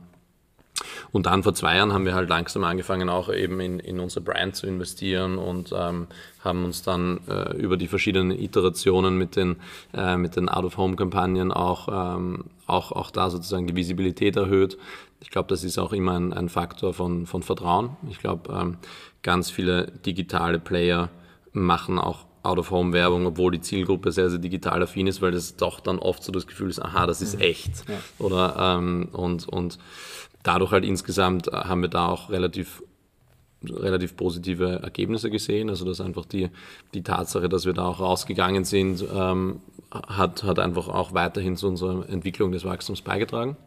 und 1.12 1.25
dann 1.25 1.44
vor 1.44 1.54
zwei 1.54 1.77
Jahren 1.77 1.94
haben 1.94 2.06
wir 2.06 2.13
halt 2.13 2.30
langsam 2.30 2.63
angefangen, 2.63 3.10
auch 3.10 3.31
eben 3.31 3.60
in, 3.60 3.80
in 3.80 4.00
unsere 4.00 4.22
Brand 4.22 4.56
zu 4.56 4.68
investieren 4.68 5.38
und 5.38 5.74
ähm, 5.75 6.07
haben 6.44 6.66
uns 6.66 6.83
dann 6.83 7.22
äh, 7.27 7.56
über 7.56 7.77
die 7.77 7.88
verschiedenen 7.88 8.31
Iterationen 8.31 9.18
mit 9.18 9.36
den, 9.36 9.57
äh, 9.94 10.18
mit 10.18 10.36
den 10.36 10.50
Out-of-Home-Kampagnen 10.50 11.51
auch, 11.51 12.18
ähm, 12.18 12.45
auch, 12.68 12.92
auch 12.92 13.12
da 13.12 13.30
sozusagen 13.30 13.68
die 13.68 13.75
Visibilität 13.75 14.36
erhöht. 14.36 14.77
Ich 15.22 15.31
glaube, 15.31 15.48
das 15.48 15.63
ist 15.63 15.77
auch 15.77 15.94
immer 15.94 16.19
ein, 16.19 16.33
ein 16.33 16.50
Faktor 16.50 16.94
von, 16.94 17.25
von 17.25 17.42
Vertrauen. 17.42 17.98
Ich 18.09 18.19
glaube, 18.19 18.54
ähm, 18.54 18.78
ganz 19.23 19.50
viele 19.50 19.92
digitale 20.06 20.59
Player 20.59 21.09
machen 21.52 21.97
auch 21.97 22.26
Out-of-Home-Werbung, 22.44 23.26
obwohl 23.26 23.52
die 23.52 23.61
Zielgruppe 23.61 24.11
sehr, 24.11 24.30
sehr 24.30 24.40
digital 24.40 24.83
affin 24.83 25.07
ist, 25.07 25.21
weil 25.21 25.31
das 25.31 25.56
doch 25.56 25.80
dann 25.80 25.97
oft 25.97 26.23
so 26.23 26.31
das 26.31 26.45
Gefühl 26.45 26.69
ist, 26.69 26.80
aha, 26.80 27.07
das 27.07 27.21
ist 27.21 27.35
mhm. 27.35 27.42
echt. 27.42 27.90
Ja. 27.90 27.95
Oder 28.19 28.78
ähm, 28.78 29.09
und, 29.11 29.47
und 29.47 29.80
dadurch 30.45 30.71
halt 30.71 30.85
insgesamt 30.85 31.47
äh, 31.47 31.52
haben 31.52 31.81
wir 31.81 31.90
da 31.90 32.07
auch 32.07 32.30
relativ 32.30 32.81
relativ 33.68 34.16
positive 34.16 34.80
Ergebnisse 34.83 35.30
gesehen. 35.31 35.69
Also 35.69 35.85
dass 35.85 36.02
einfach 36.02 36.25
die, 36.25 36.49
die 36.94 37.04
Tatsache, 37.04 37.49
dass 37.49 37.66
wir 37.66 37.73
da 37.73 37.85
auch 37.87 37.99
rausgegangen 37.99 38.64
sind, 38.64 39.04
ähm, 39.14 39.59
hat, 39.92 40.44
hat 40.44 40.59
einfach 40.59 40.87
auch 40.87 41.14
weiterhin 41.14 41.56
zu 41.56 41.68
unserer 41.68 42.07
Entwicklung 42.09 42.52
des 42.52 42.64
Wachstums 42.64 43.02
beigetragen. 43.02 43.57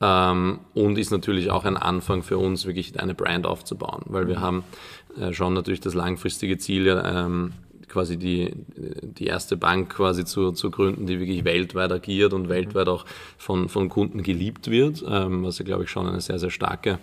Ähm, 0.00 0.60
und 0.74 0.98
ist 0.98 1.10
natürlich 1.10 1.50
auch 1.50 1.64
ein 1.64 1.76
Anfang 1.76 2.22
für 2.22 2.36
uns, 2.36 2.66
wirklich 2.66 3.00
eine 3.00 3.14
Brand 3.14 3.46
aufzubauen, 3.46 4.02
weil 4.06 4.28
wir 4.28 4.40
haben 4.40 4.62
äh, 5.18 5.32
schon 5.32 5.54
natürlich 5.54 5.80
das 5.80 5.94
langfristige 5.94 6.58
Ziel, 6.58 7.02
ähm, 7.04 7.52
quasi 7.88 8.16
die, 8.16 8.52
die 8.76 9.26
erste 9.26 9.56
Bank 9.56 9.90
quasi 9.90 10.24
zu, 10.24 10.52
zu 10.52 10.70
gründen, 10.70 11.06
die 11.06 11.20
wirklich 11.20 11.44
weltweit 11.44 11.92
agiert 11.92 12.32
und 12.32 12.48
weltweit 12.48 12.88
auch 12.88 13.04
von, 13.38 13.68
von 13.68 13.88
Kunden 13.88 14.22
geliebt 14.22 14.70
wird, 14.70 15.04
ähm, 15.08 15.44
was 15.44 15.58
ja, 15.58 15.64
glaube 15.64 15.84
ich, 15.84 15.90
schon 15.90 16.06
eine 16.06 16.20
sehr, 16.20 16.38
sehr 16.38 16.50
starke, 16.50 16.98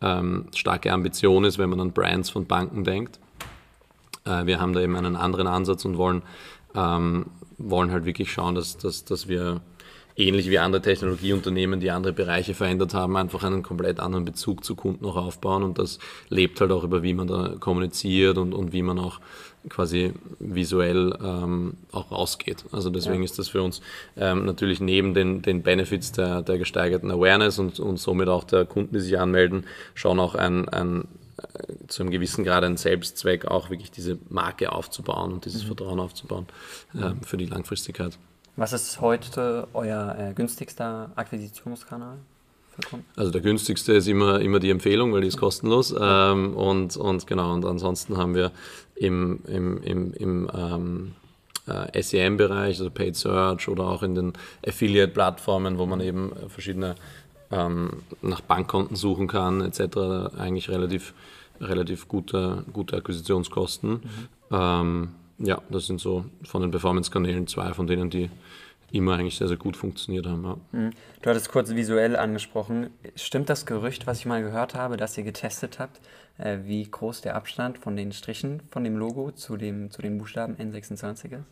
ähm, 0.00 0.46
starke 0.54 0.92
Ambition 0.92 1.44
ist, 1.44 1.58
wenn 1.58 1.70
man 1.70 1.80
an 1.80 1.92
Brands 1.92 2.30
von 2.30 2.46
Banken 2.46 2.84
denkt. 2.84 3.18
Äh, 4.24 4.46
wir 4.46 4.60
haben 4.60 4.72
da 4.72 4.80
eben 4.80 4.96
einen 4.96 5.16
anderen 5.16 5.46
Ansatz 5.46 5.84
und 5.84 5.96
wollen, 5.96 6.22
ähm, 6.74 7.26
wollen 7.56 7.90
halt 7.90 8.04
wirklich 8.04 8.30
schauen, 8.30 8.54
dass, 8.54 8.76
dass, 8.76 9.04
dass 9.04 9.28
wir 9.28 9.60
ähnlich 10.18 10.50
wie 10.50 10.58
andere 10.58 10.82
Technologieunternehmen, 10.82 11.78
die 11.78 11.92
andere 11.92 12.12
Bereiche 12.12 12.52
verändert 12.52 12.92
haben, 12.92 13.16
einfach 13.16 13.44
einen 13.44 13.62
komplett 13.62 14.00
anderen 14.00 14.24
Bezug 14.24 14.64
zu 14.64 14.74
Kunden 14.74 15.04
auch 15.06 15.16
aufbauen. 15.16 15.62
Und 15.62 15.78
das 15.78 16.00
lebt 16.28 16.60
halt 16.60 16.72
auch 16.72 16.82
über, 16.82 17.02
wie 17.02 17.14
man 17.14 17.28
da 17.28 17.54
kommuniziert 17.60 18.36
und, 18.36 18.52
und 18.52 18.72
wie 18.72 18.82
man 18.82 18.98
auch 18.98 19.20
quasi 19.68 20.12
visuell 20.38 21.16
ähm, 21.22 21.74
auch 21.92 22.10
rausgeht. 22.10 22.64
Also 22.72 22.90
deswegen 22.90 23.18
ja. 23.18 23.24
ist 23.24 23.38
das 23.38 23.48
für 23.48 23.62
uns 23.62 23.80
ähm, 24.16 24.44
natürlich 24.44 24.80
neben 24.80 25.14
den, 25.14 25.42
den 25.42 25.62
Benefits 25.62 26.12
der, 26.12 26.42
der 26.42 26.58
gesteigerten 26.58 27.10
Awareness 27.10 27.58
und, 27.58 27.80
und 27.80 27.98
somit 27.98 28.28
auch 28.28 28.44
der 28.44 28.64
Kunden, 28.64 28.94
die 28.94 29.00
sich 29.00 29.18
anmelden, 29.18 29.64
schon 29.94 30.20
auch 30.20 30.34
ein, 30.34 30.68
ein 30.68 31.04
äh, 31.38 31.86
zu 31.86 32.02
einem 32.02 32.10
gewissen 32.10 32.44
Grad 32.44 32.64
ein 32.64 32.76
Selbstzweck, 32.76 33.46
auch 33.46 33.70
wirklich 33.70 33.90
diese 33.90 34.18
Marke 34.28 34.72
aufzubauen 34.72 35.32
und 35.32 35.44
dieses 35.44 35.64
mhm. 35.64 35.68
Vertrauen 35.68 36.00
aufzubauen 36.00 36.46
äh, 36.94 37.12
für 37.24 37.36
die 37.36 37.46
Langfristigkeit. 37.46 38.18
Was 38.56 38.72
ist 38.72 39.00
heute 39.00 39.68
euer 39.72 40.16
äh, 40.18 40.34
günstigster 40.34 41.12
Akquisitionskanal? 41.14 42.18
Also 43.16 43.30
der 43.30 43.40
günstigste 43.40 43.92
ist 43.94 44.06
immer, 44.08 44.40
immer 44.40 44.60
die 44.60 44.70
Empfehlung, 44.70 45.12
weil 45.12 45.22
die 45.22 45.28
ist 45.28 45.36
kostenlos. 45.36 45.94
Ähm, 45.98 46.54
und, 46.54 46.96
und 46.96 47.26
genau, 47.26 47.52
und 47.52 47.64
ansonsten 47.64 48.16
haben 48.16 48.34
wir 48.34 48.52
im, 48.94 49.40
im, 49.46 49.82
im, 49.82 50.12
im 50.14 50.50
ähm, 50.54 51.14
äh, 51.66 52.02
SEM-Bereich, 52.02 52.78
also 52.78 52.90
Paid 52.90 53.16
Search 53.16 53.68
oder 53.68 53.84
auch 53.84 54.02
in 54.02 54.14
den 54.14 54.32
Affiliate-Plattformen, 54.66 55.78
wo 55.78 55.86
man 55.86 56.00
eben 56.00 56.32
verschiedene 56.48 56.94
ähm, 57.50 57.90
nach 58.22 58.40
Bankkonten 58.40 58.96
suchen 58.96 59.26
kann, 59.26 59.60
etc., 59.60 60.36
eigentlich 60.38 60.68
relativ, 60.68 61.14
relativ 61.60 62.08
gute, 62.08 62.64
gute 62.72 62.96
Akquisitionskosten. 62.96 63.90
Mhm. 63.90 64.00
Ähm, 64.50 65.08
ja, 65.38 65.62
das 65.70 65.86
sind 65.86 66.00
so 66.00 66.24
von 66.42 66.62
den 66.62 66.70
Performance-Kanälen 66.70 67.46
zwei 67.46 67.72
von 67.72 67.86
denen, 67.86 68.10
die 68.10 68.30
immer 68.92 69.14
eigentlich 69.14 69.36
sehr, 69.36 69.48
sehr 69.48 69.56
gut 69.56 69.76
funktioniert 69.76 70.26
haben. 70.26 70.44
Ja. 70.44 70.56
Mhm. 70.72 70.90
Du 71.22 71.30
hattest 71.30 71.50
kurz 71.50 71.74
visuell 71.74 72.16
angesprochen. 72.16 72.90
Stimmt 73.16 73.48
das 73.48 73.66
Gerücht, 73.66 74.06
was 74.06 74.20
ich 74.20 74.26
mal 74.26 74.42
gehört 74.42 74.74
habe, 74.74 74.96
dass 74.96 75.16
ihr 75.18 75.24
getestet 75.24 75.78
habt, 75.78 76.00
äh, 76.38 76.58
wie 76.64 76.88
groß 76.88 77.20
der 77.20 77.36
Abstand 77.36 77.78
von 77.78 77.96
den 77.96 78.12
Strichen 78.12 78.62
von 78.70 78.84
dem 78.84 78.96
Logo 78.96 79.32
zu, 79.32 79.56
dem, 79.56 79.90
zu 79.90 80.02
den 80.02 80.18
Buchstaben 80.18 80.54
N26 80.56 81.32
ist? 81.32 81.44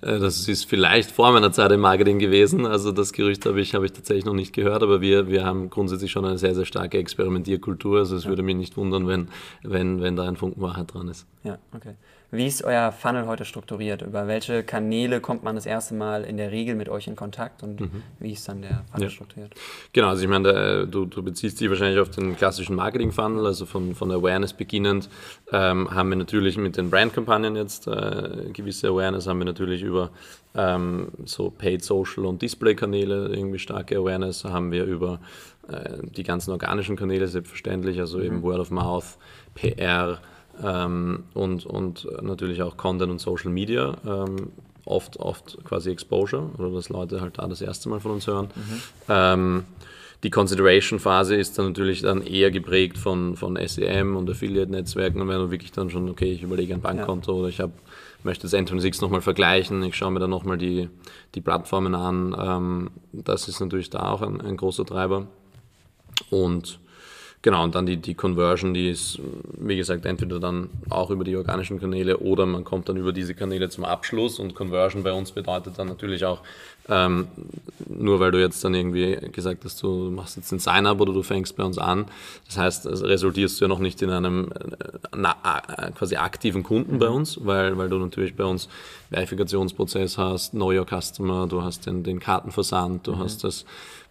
Äh, 0.00 0.18
das 0.18 0.48
ist 0.48 0.64
vielleicht 0.64 1.10
vor 1.10 1.32
meiner 1.32 1.52
Zeit 1.52 1.72
im 1.72 1.80
Marketing 1.80 2.18
gewesen. 2.18 2.66
Also 2.66 2.92
das 2.92 3.12
Gerücht 3.12 3.46
habe 3.46 3.60
ich, 3.60 3.74
habe 3.74 3.86
ich 3.86 3.92
tatsächlich 3.92 4.24
noch 4.24 4.34
nicht 4.34 4.52
gehört, 4.52 4.82
aber 4.82 5.00
wir, 5.00 5.28
wir 5.28 5.44
haben 5.44 5.70
grundsätzlich 5.70 6.10
schon 6.10 6.24
eine 6.24 6.38
sehr, 6.38 6.54
sehr 6.54 6.64
starke 6.64 6.98
Experimentierkultur. 6.98 7.98
Also 7.98 8.16
es 8.16 8.24
ja. 8.24 8.30
würde 8.30 8.42
mich 8.42 8.56
nicht 8.56 8.76
wundern, 8.76 9.06
wenn, 9.06 9.28
wenn, 9.62 10.00
wenn 10.00 10.16
da 10.16 10.28
ein 10.28 10.36
Funken 10.36 10.60
Wahrheit 10.60 10.92
dran 10.94 11.08
ist. 11.08 11.26
Ja, 11.42 11.58
okay. 11.74 11.94
Wie 12.30 12.46
ist 12.46 12.62
euer 12.62 12.92
Funnel 12.92 13.26
heute 13.26 13.46
strukturiert? 13.46 14.02
Über 14.02 14.26
welche 14.26 14.62
Kanäle 14.62 15.20
kommt 15.20 15.44
man 15.44 15.54
das 15.54 15.64
erste 15.64 15.94
Mal 15.94 16.24
in 16.24 16.36
der 16.36 16.50
Regel 16.50 16.74
mit 16.74 16.90
euch 16.90 17.06
in 17.06 17.16
Kontakt 17.16 17.62
und 17.62 17.80
mhm. 17.80 18.02
wie 18.18 18.32
ist 18.32 18.46
dann 18.46 18.60
der 18.60 18.84
Funnel 18.90 19.04
ja. 19.04 19.10
strukturiert? 19.10 19.54
Genau, 19.94 20.08
also 20.08 20.22
ich 20.22 20.28
meine, 20.28 20.86
du, 20.86 21.06
du 21.06 21.22
beziehst 21.22 21.58
dich 21.58 21.70
wahrscheinlich 21.70 21.98
auf 21.98 22.10
den 22.10 22.36
klassischen 22.36 22.76
Marketing-Funnel, 22.76 23.46
also 23.46 23.64
von, 23.64 23.94
von 23.94 24.10
Awareness 24.12 24.52
beginnend 24.52 25.08
ähm, 25.52 25.90
haben 25.90 26.10
wir 26.10 26.16
natürlich 26.16 26.58
mit 26.58 26.76
den 26.76 26.90
Brand-Kampagnen 26.90 27.56
jetzt 27.56 27.86
äh, 27.86 28.50
gewisse 28.52 28.88
Awareness, 28.88 29.26
haben 29.26 29.38
wir 29.38 29.46
natürlich 29.46 29.82
über 29.82 30.10
ähm, 30.54 31.08
so 31.24 31.48
Paid 31.48 31.82
Social 31.82 32.26
und 32.26 32.42
Display-Kanäle 32.42 33.28
irgendwie 33.28 33.58
starke 33.58 33.96
Awareness, 33.96 34.44
haben 34.44 34.70
wir 34.70 34.84
über 34.84 35.20
äh, 35.68 35.98
die 36.02 36.24
ganzen 36.24 36.50
organischen 36.50 36.96
Kanäle 36.96 37.26
selbstverständlich, 37.26 37.98
also 38.00 38.18
mhm. 38.18 38.24
eben 38.24 38.42
Word 38.42 38.60
of 38.60 38.70
Mouth, 38.70 39.16
PR, 39.54 40.20
ähm, 40.62 41.24
und, 41.34 41.66
und 41.66 42.08
natürlich 42.22 42.62
auch 42.62 42.76
Content 42.76 43.10
und 43.10 43.20
Social 43.20 43.50
Media. 43.50 43.96
Ähm, 44.06 44.50
oft, 44.88 45.18
oft 45.18 45.58
quasi 45.64 45.90
Exposure 45.90 46.50
oder 46.58 46.70
dass 46.70 46.88
Leute 46.88 47.20
halt 47.20 47.38
da 47.38 47.46
das 47.46 47.60
erste 47.60 47.88
Mal 47.88 48.00
von 48.00 48.12
uns 48.12 48.26
hören. 48.26 48.48
Mhm. 48.54 48.82
Ähm, 49.08 49.64
die 50.24 50.30
Consideration-Phase 50.30 51.36
ist 51.36 51.58
dann 51.58 51.66
natürlich 51.68 52.02
dann 52.02 52.22
eher 52.22 52.50
geprägt 52.50 52.98
von, 52.98 53.36
von 53.36 53.56
SEM 53.64 54.16
und 54.16 54.28
Affiliate-Netzwerken 54.28 55.20
und 55.20 55.28
wenn 55.28 55.38
du 55.38 55.50
wirklich 55.50 55.70
dann 55.70 55.90
schon, 55.90 56.08
okay, 56.08 56.32
ich 56.32 56.42
überlege 56.42 56.74
ein 56.74 56.80
Bankkonto 56.80 57.32
ja. 57.32 57.38
oder 57.38 57.48
ich 57.48 57.60
hab, 57.60 57.70
möchte 58.24 58.48
das 58.48 58.54
N26 58.54 59.00
nochmal 59.00 59.20
vergleichen, 59.20 59.82
ich 59.84 59.94
schaue 59.94 60.10
mir 60.10 60.18
dann 60.18 60.30
nochmal 60.30 60.58
die, 60.58 60.88
die 61.36 61.40
Plattformen 61.40 61.94
an, 61.94 62.34
ähm, 62.36 62.90
das 63.12 63.46
ist 63.46 63.60
natürlich 63.60 63.90
da 63.90 64.10
auch 64.10 64.22
ein, 64.22 64.40
ein 64.40 64.56
großer 64.56 64.84
Treiber. 64.84 65.28
Und 66.30 66.80
Genau, 67.40 67.62
und 67.62 67.74
dann 67.76 67.86
die, 67.86 67.98
die 67.98 68.14
Conversion, 68.14 68.74
die 68.74 68.90
ist, 68.90 69.20
wie 69.56 69.76
gesagt, 69.76 70.04
entweder 70.06 70.40
dann 70.40 70.70
auch 70.90 71.10
über 71.10 71.22
die 71.22 71.36
organischen 71.36 71.78
Kanäle 71.78 72.18
oder 72.18 72.46
man 72.46 72.64
kommt 72.64 72.88
dann 72.88 72.96
über 72.96 73.12
diese 73.12 73.34
Kanäle 73.34 73.68
zum 73.68 73.84
Abschluss 73.84 74.40
und 74.40 74.56
Conversion 74.56 75.04
bei 75.04 75.12
uns 75.12 75.30
bedeutet 75.30 75.78
dann 75.78 75.86
natürlich 75.86 76.24
auch, 76.24 76.40
ähm, 76.88 77.28
nur 77.88 78.18
weil 78.18 78.32
du 78.32 78.40
jetzt 78.40 78.64
dann 78.64 78.74
irgendwie 78.74 79.18
gesagt 79.30 79.64
hast, 79.64 79.80
du 79.84 80.10
machst 80.10 80.36
jetzt 80.36 80.50
ein 80.50 80.58
Sign-up 80.58 81.00
oder 81.00 81.12
du 81.12 81.22
fängst 81.22 81.56
bei 81.56 81.62
uns 81.62 81.78
an, 81.78 82.06
das 82.46 82.58
heißt, 82.58 82.86
resultierst 82.86 83.60
du 83.60 83.66
ja 83.66 83.68
noch 83.68 83.78
nicht 83.78 84.02
in 84.02 84.10
einem 84.10 84.50
äh, 84.50 84.98
na, 85.16 85.36
äh, 85.76 85.92
quasi 85.92 86.16
aktiven 86.16 86.64
Kunden 86.64 86.98
bei 86.98 87.08
uns, 87.08 87.38
weil, 87.44 87.78
weil 87.78 87.88
du 87.88 87.98
natürlich 87.98 88.34
bei 88.34 88.44
uns 88.44 88.68
Verifikationsprozess 89.10 90.18
hast, 90.18 90.50
Know 90.50 90.72
Your 90.72 90.86
Customer, 90.86 91.46
du 91.46 91.62
hast 91.62 91.86
den, 91.86 92.02
den 92.02 92.18
Kartenversand, 92.18 93.06
du 93.06 93.12
mhm. 93.12 93.18
hast 93.20 93.44
das 93.44 93.64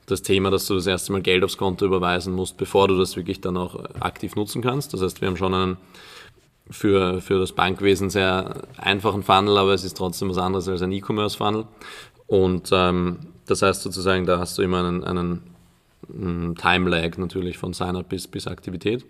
das 0.07 0.21
Thema, 0.21 0.49
dass 0.49 0.65
du 0.65 0.73
das 0.73 0.87
erste 0.87 1.11
Mal 1.11 1.21
Geld 1.21 1.43
aufs 1.43 1.57
Konto 1.57 1.85
überweisen 1.85 2.33
musst, 2.33 2.57
bevor 2.57 2.87
du 2.87 2.97
das 2.97 3.15
wirklich 3.15 3.41
dann 3.41 3.57
auch 3.57 3.75
aktiv 3.99 4.35
nutzen 4.35 4.61
kannst. 4.61 4.93
Das 4.93 5.01
heißt, 5.01 5.21
wir 5.21 5.27
haben 5.27 5.37
schon 5.37 5.53
einen 5.53 5.77
für, 6.69 7.21
für 7.21 7.39
das 7.39 7.51
Bankwesen 7.51 8.09
sehr 8.09 8.63
einfachen 8.77 9.21
Funnel, 9.21 9.57
aber 9.57 9.73
es 9.73 9.83
ist 9.83 9.97
trotzdem 9.97 10.29
was 10.29 10.37
anderes 10.37 10.67
als 10.67 10.81
ein 10.81 10.93
E-Commerce-Funnel. 10.93 11.65
Und 12.25 12.69
ähm, 12.71 13.19
das 13.45 13.61
heißt 13.61 13.83
sozusagen, 13.83 14.25
da 14.25 14.39
hast 14.39 14.57
du 14.57 14.61
immer 14.61 14.79
einen, 14.79 15.03
einen, 15.03 15.43
einen 16.09 16.55
Time-Lag 16.55 17.17
natürlich 17.17 17.57
von 17.57 17.73
Sign-up 17.73 18.07
bis, 18.07 18.27
bis 18.27 18.47
Aktivität. 18.47 19.05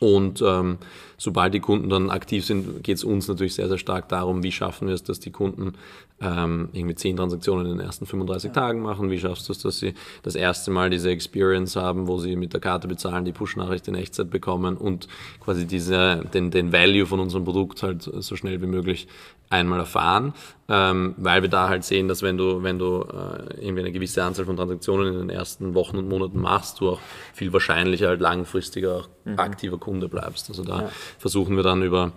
Und 0.00 0.42
ähm, 0.46 0.78
sobald 1.16 1.54
die 1.54 1.60
Kunden 1.60 1.88
dann 1.88 2.10
aktiv 2.10 2.44
sind, 2.44 2.84
geht 2.84 2.98
es 2.98 3.04
uns 3.04 3.26
natürlich 3.26 3.54
sehr, 3.54 3.68
sehr 3.68 3.78
stark 3.78 4.08
darum, 4.08 4.44
wie 4.44 4.52
schaffen 4.52 4.86
wir 4.86 4.94
es, 4.94 5.02
dass 5.02 5.18
die 5.18 5.32
Kunden 5.32 5.74
ähm, 6.20 6.68
irgendwie 6.72 6.94
10 6.94 7.16
Transaktionen 7.16 7.66
in 7.66 7.78
den 7.78 7.86
ersten 7.86 8.06
35 8.06 8.48
ja. 8.48 8.54
Tagen 8.54 8.80
machen. 8.80 9.10
Wie 9.10 9.18
schaffst 9.18 9.48
du 9.48 9.52
es, 9.52 9.58
dass 9.58 9.78
sie 9.80 9.94
das 10.22 10.36
erste 10.36 10.70
Mal 10.70 10.90
diese 10.90 11.10
Experience 11.10 11.74
haben, 11.74 12.06
wo 12.06 12.18
sie 12.18 12.36
mit 12.36 12.52
der 12.52 12.60
Karte 12.60 12.86
bezahlen, 12.86 13.24
die 13.24 13.32
Push-Nachricht 13.32 13.88
in 13.88 13.96
Echtzeit 13.96 14.30
bekommen 14.30 14.76
und 14.76 15.08
quasi 15.40 15.66
diese, 15.66 16.24
den, 16.32 16.50
den 16.50 16.72
Value 16.72 17.06
von 17.06 17.18
unserem 17.18 17.44
Produkt 17.44 17.82
halt 17.82 18.02
so 18.02 18.36
schnell 18.36 18.62
wie 18.62 18.66
möglich 18.66 19.08
einmal 19.50 19.80
erfahren, 19.80 20.34
ähm, 20.68 21.14
weil 21.16 21.42
wir 21.42 21.48
da 21.48 21.68
halt 21.68 21.84
sehen, 21.84 22.08
dass 22.08 22.22
wenn 22.22 22.36
du, 22.36 22.62
wenn 22.62 22.78
du 22.78 23.02
äh, 23.02 23.64
irgendwie 23.64 23.80
eine 23.80 23.92
gewisse 23.92 24.22
Anzahl 24.22 24.44
von 24.44 24.56
Transaktionen 24.56 25.14
in 25.14 25.18
den 25.18 25.30
ersten 25.30 25.74
Wochen 25.74 25.96
und 25.96 26.08
Monaten 26.08 26.40
machst, 26.40 26.80
du 26.80 26.90
auch 26.90 27.00
viel 27.32 27.52
wahrscheinlicher 27.52 28.08
halt 28.08 28.20
langfristiger 28.20 29.04
mhm. 29.24 29.38
aktiver 29.38 29.78
Kunde 29.78 30.08
bleibst. 30.08 30.50
Also 30.50 30.64
da 30.64 30.82
ja. 30.82 30.90
versuchen 31.18 31.56
wir 31.56 31.62
dann 31.62 31.82
über 31.82 32.12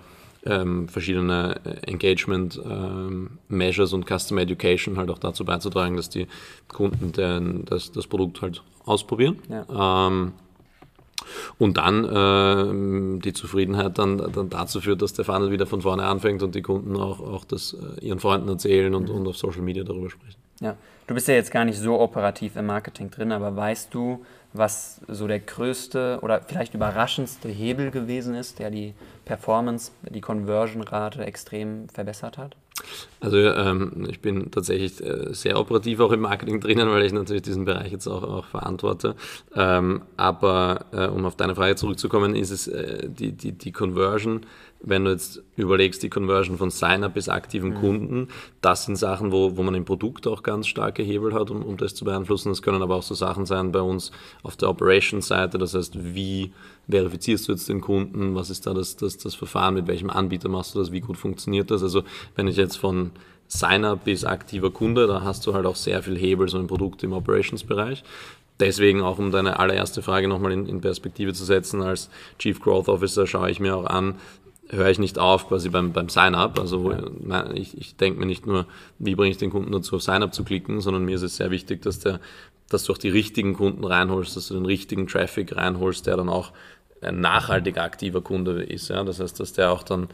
ähm, 0.45 0.89
verschiedene 0.89 1.61
äh, 1.63 1.89
Engagement 1.89 2.59
ähm, 2.65 3.37
Measures 3.47 3.93
und 3.93 4.05
Customer 4.05 4.41
Education 4.41 4.97
halt 4.97 5.09
auch 5.09 5.19
dazu 5.19 5.45
beizutragen, 5.45 5.95
dass 5.95 6.09
die 6.09 6.27
Kunden 6.67 7.13
den, 7.13 7.63
das, 7.65 7.91
das 7.91 8.07
Produkt 8.07 8.41
halt 8.41 8.63
ausprobieren. 8.83 9.37
Ja. 9.49 10.07
Und 11.57 11.77
dann 11.77 12.05
äh, 12.05 13.21
die 13.21 13.33
Zufriedenheit 13.33 13.97
dann, 13.97 14.17
dann 14.17 14.49
dazu 14.49 14.81
führt, 14.81 15.01
dass 15.01 15.13
der 15.13 15.25
Funnel 15.25 15.51
wieder 15.51 15.65
von 15.65 15.81
vorne 15.81 16.03
anfängt 16.03 16.43
und 16.43 16.55
die 16.55 16.61
Kunden 16.61 16.95
auch, 16.95 17.19
auch 17.19 17.45
das 17.45 17.73
äh, 17.73 18.05
ihren 18.05 18.19
Freunden 18.19 18.49
erzählen 18.49 18.93
und, 18.95 19.09
mhm. 19.09 19.15
und 19.15 19.27
auf 19.27 19.37
Social 19.37 19.61
Media 19.61 19.83
darüber 19.83 20.09
sprechen. 20.09 20.37
Ja, 20.61 20.75
du 21.07 21.13
bist 21.15 21.27
ja 21.27 21.33
jetzt 21.33 21.51
gar 21.51 21.65
nicht 21.65 21.79
so 21.79 21.99
operativ 21.99 22.55
im 22.55 22.67
Marketing 22.67 23.09
drin, 23.09 23.31
aber 23.31 23.55
weißt 23.55 23.93
du, 23.93 24.23
was 24.53 25.01
so 25.07 25.27
der 25.27 25.39
größte 25.39 26.19
oder 26.21 26.41
vielleicht 26.41 26.73
überraschendste 26.73 27.49
Hebel 27.49 27.89
gewesen 27.89 28.35
ist, 28.35 28.59
der 28.59 28.69
die 28.69 28.93
Performance, 29.25 29.91
die 30.09 30.21
Conversion-Rate 30.21 31.25
extrem 31.25 31.89
verbessert 31.89 32.37
hat? 32.37 32.55
Also 33.19 33.37
ähm, 33.37 34.07
ich 34.09 34.19
bin 34.19 34.51
tatsächlich 34.51 35.03
äh, 35.03 35.33
sehr 35.33 35.59
operativ 35.59 35.99
auch 35.99 36.11
im 36.11 36.21
Marketing 36.21 36.59
drinnen, 36.59 36.89
weil 36.89 37.05
ich 37.05 37.13
natürlich 37.13 37.43
diesen 37.43 37.65
Bereich 37.65 37.91
jetzt 37.91 38.07
auch, 38.07 38.23
auch 38.23 38.45
verantworte. 38.45 39.15
Ähm, 39.55 40.01
aber 40.17 40.85
äh, 40.91 41.07
um 41.07 41.25
auf 41.25 41.35
deine 41.35 41.55
Frage 41.55 41.75
zurückzukommen, 41.75 42.35
ist 42.35 42.51
es 42.51 42.67
äh, 42.67 43.07
die, 43.09 43.31
die, 43.31 43.51
die 43.51 43.71
Conversion 43.71 44.41
wenn 44.83 45.05
du 45.05 45.11
jetzt 45.11 45.41
überlegst, 45.55 46.01
die 46.01 46.09
Conversion 46.09 46.57
von 46.57 46.71
Sign-up 46.71 47.13
bis 47.13 47.29
aktiven 47.29 47.71
mhm. 47.71 47.75
Kunden, 47.75 48.27
das 48.61 48.85
sind 48.85 48.95
Sachen, 48.95 49.31
wo, 49.31 49.55
wo 49.55 49.63
man 49.63 49.75
im 49.75 49.85
Produkt 49.85 50.27
auch 50.27 50.43
ganz 50.43 50.67
starke 50.67 51.03
Hebel 51.03 51.33
hat, 51.33 51.51
um, 51.51 51.63
um 51.63 51.77
das 51.77 51.93
zu 51.93 52.05
beeinflussen. 52.05 52.49
Das 52.49 52.61
können 52.61 52.81
aber 52.81 52.95
auch 52.95 53.03
so 53.03 53.13
Sachen 53.13 53.45
sein 53.45 53.71
bei 53.71 53.81
uns 53.81 54.11
auf 54.43 54.57
der 54.57 54.69
Operations-Seite, 54.69 55.57
das 55.57 55.75
heißt, 55.75 56.15
wie 56.15 56.51
verifizierst 56.89 57.47
du 57.47 57.53
jetzt 57.53 57.69
den 57.69 57.81
Kunden, 57.81 58.35
was 58.35 58.49
ist 58.49 58.67
da 58.67 58.73
das, 58.73 58.95
das, 58.95 59.17
das 59.17 59.35
Verfahren, 59.35 59.75
mit 59.75 59.87
welchem 59.87 60.09
Anbieter 60.09 60.49
machst 60.49 60.75
du 60.75 60.79
das, 60.79 60.91
wie 60.91 61.01
gut 61.01 61.17
funktioniert 61.17 61.71
das. 61.71 61.83
Also 61.83 62.03
wenn 62.35 62.47
ich 62.47 62.57
jetzt 62.57 62.77
von 62.77 63.11
Sign-up 63.47 64.05
bis 64.05 64.23
aktiver 64.23 64.71
Kunde, 64.71 65.07
da 65.07 65.23
hast 65.23 65.45
du 65.45 65.53
halt 65.53 65.65
auch 65.65 65.75
sehr 65.75 66.01
viel 66.03 66.17
Hebel 66.17 66.47
so 66.47 66.57
im 66.59 66.67
Produkt 66.67 67.03
im 67.03 67.13
Operations-Bereich. 67.13 68.03
Deswegen 68.61 69.01
auch, 69.01 69.17
um 69.17 69.31
deine 69.31 69.59
allererste 69.59 70.03
Frage 70.03 70.27
nochmal 70.27 70.51
in, 70.51 70.67
in, 70.67 70.81
Perspektive 70.81 71.33
zu 71.33 71.43
setzen, 71.43 71.81
als 71.81 72.09
Chief 72.37 72.59
Growth 72.59 72.89
Officer 72.89 73.25
schaue 73.25 73.49
ich 73.49 73.59
mir 73.59 73.75
auch 73.75 73.87
an, 73.87 74.15
höre 74.71 74.89
ich 74.89 74.99
nicht 74.99 75.19
auf 75.19 75.47
quasi 75.47 75.69
beim, 75.69 75.91
beim 75.91 76.09
Sign-up. 76.09 76.59
Also 76.59 76.91
ja. 77.27 77.51
ich, 77.53 77.77
ich 77.77 77.95
denke 77.95 78.19
mir 78.19 78.25
nicht 78.25 78.45
nur, 78.45 78.65
wie 78.99 79.15
bringe 79.15 79.31
ich 79.31 79.37
den 79.37 79.49
Kunden 79.49 79.71
dazu, 79.71 79.97
auf 79.97 80.03
Sign-up 80.03 80.33
zu 80.33 80.43
klicken, 80.43 80.81
sondern 80.81 81.05
mir 81.05 81.15
ist 81.15 81.21
es 81.21 81.35
sehr 81.35 81.51
wichtig, 81.51 81.81
dass, 81.81 81.99
der, 81.99 82.19
dass 82.69 82.85
du 82.85 82.93
auch 82.93 82.97
die 82.97 83.09
richtigen 83.09 83.53
Kunden 83.53 83.83
reinholst, 83.83 84.35
dass 84.35 84.47
du 84.47 84.53
den 84.53 84.65
richtigen 84.65 85.07
Traffic 85.07 85.55
reinholst, 85.55 86.07
der 86.07 86.17
dann 86.17 86.29
auch 86.29 86.51
ein 87.01 87.19
nachhaltig 87.19 87.77
aktiver 87.77 88.21
Kunde 88.21 88.63
ist. 88.63 88.89
Ja? 88.89 89.03
Das 89.03 89.19
heißt, 89.19 89.39
dass 89.39 89.53
der 89.53 89.71
auch 89.71 89.83
dann 89.83 90.09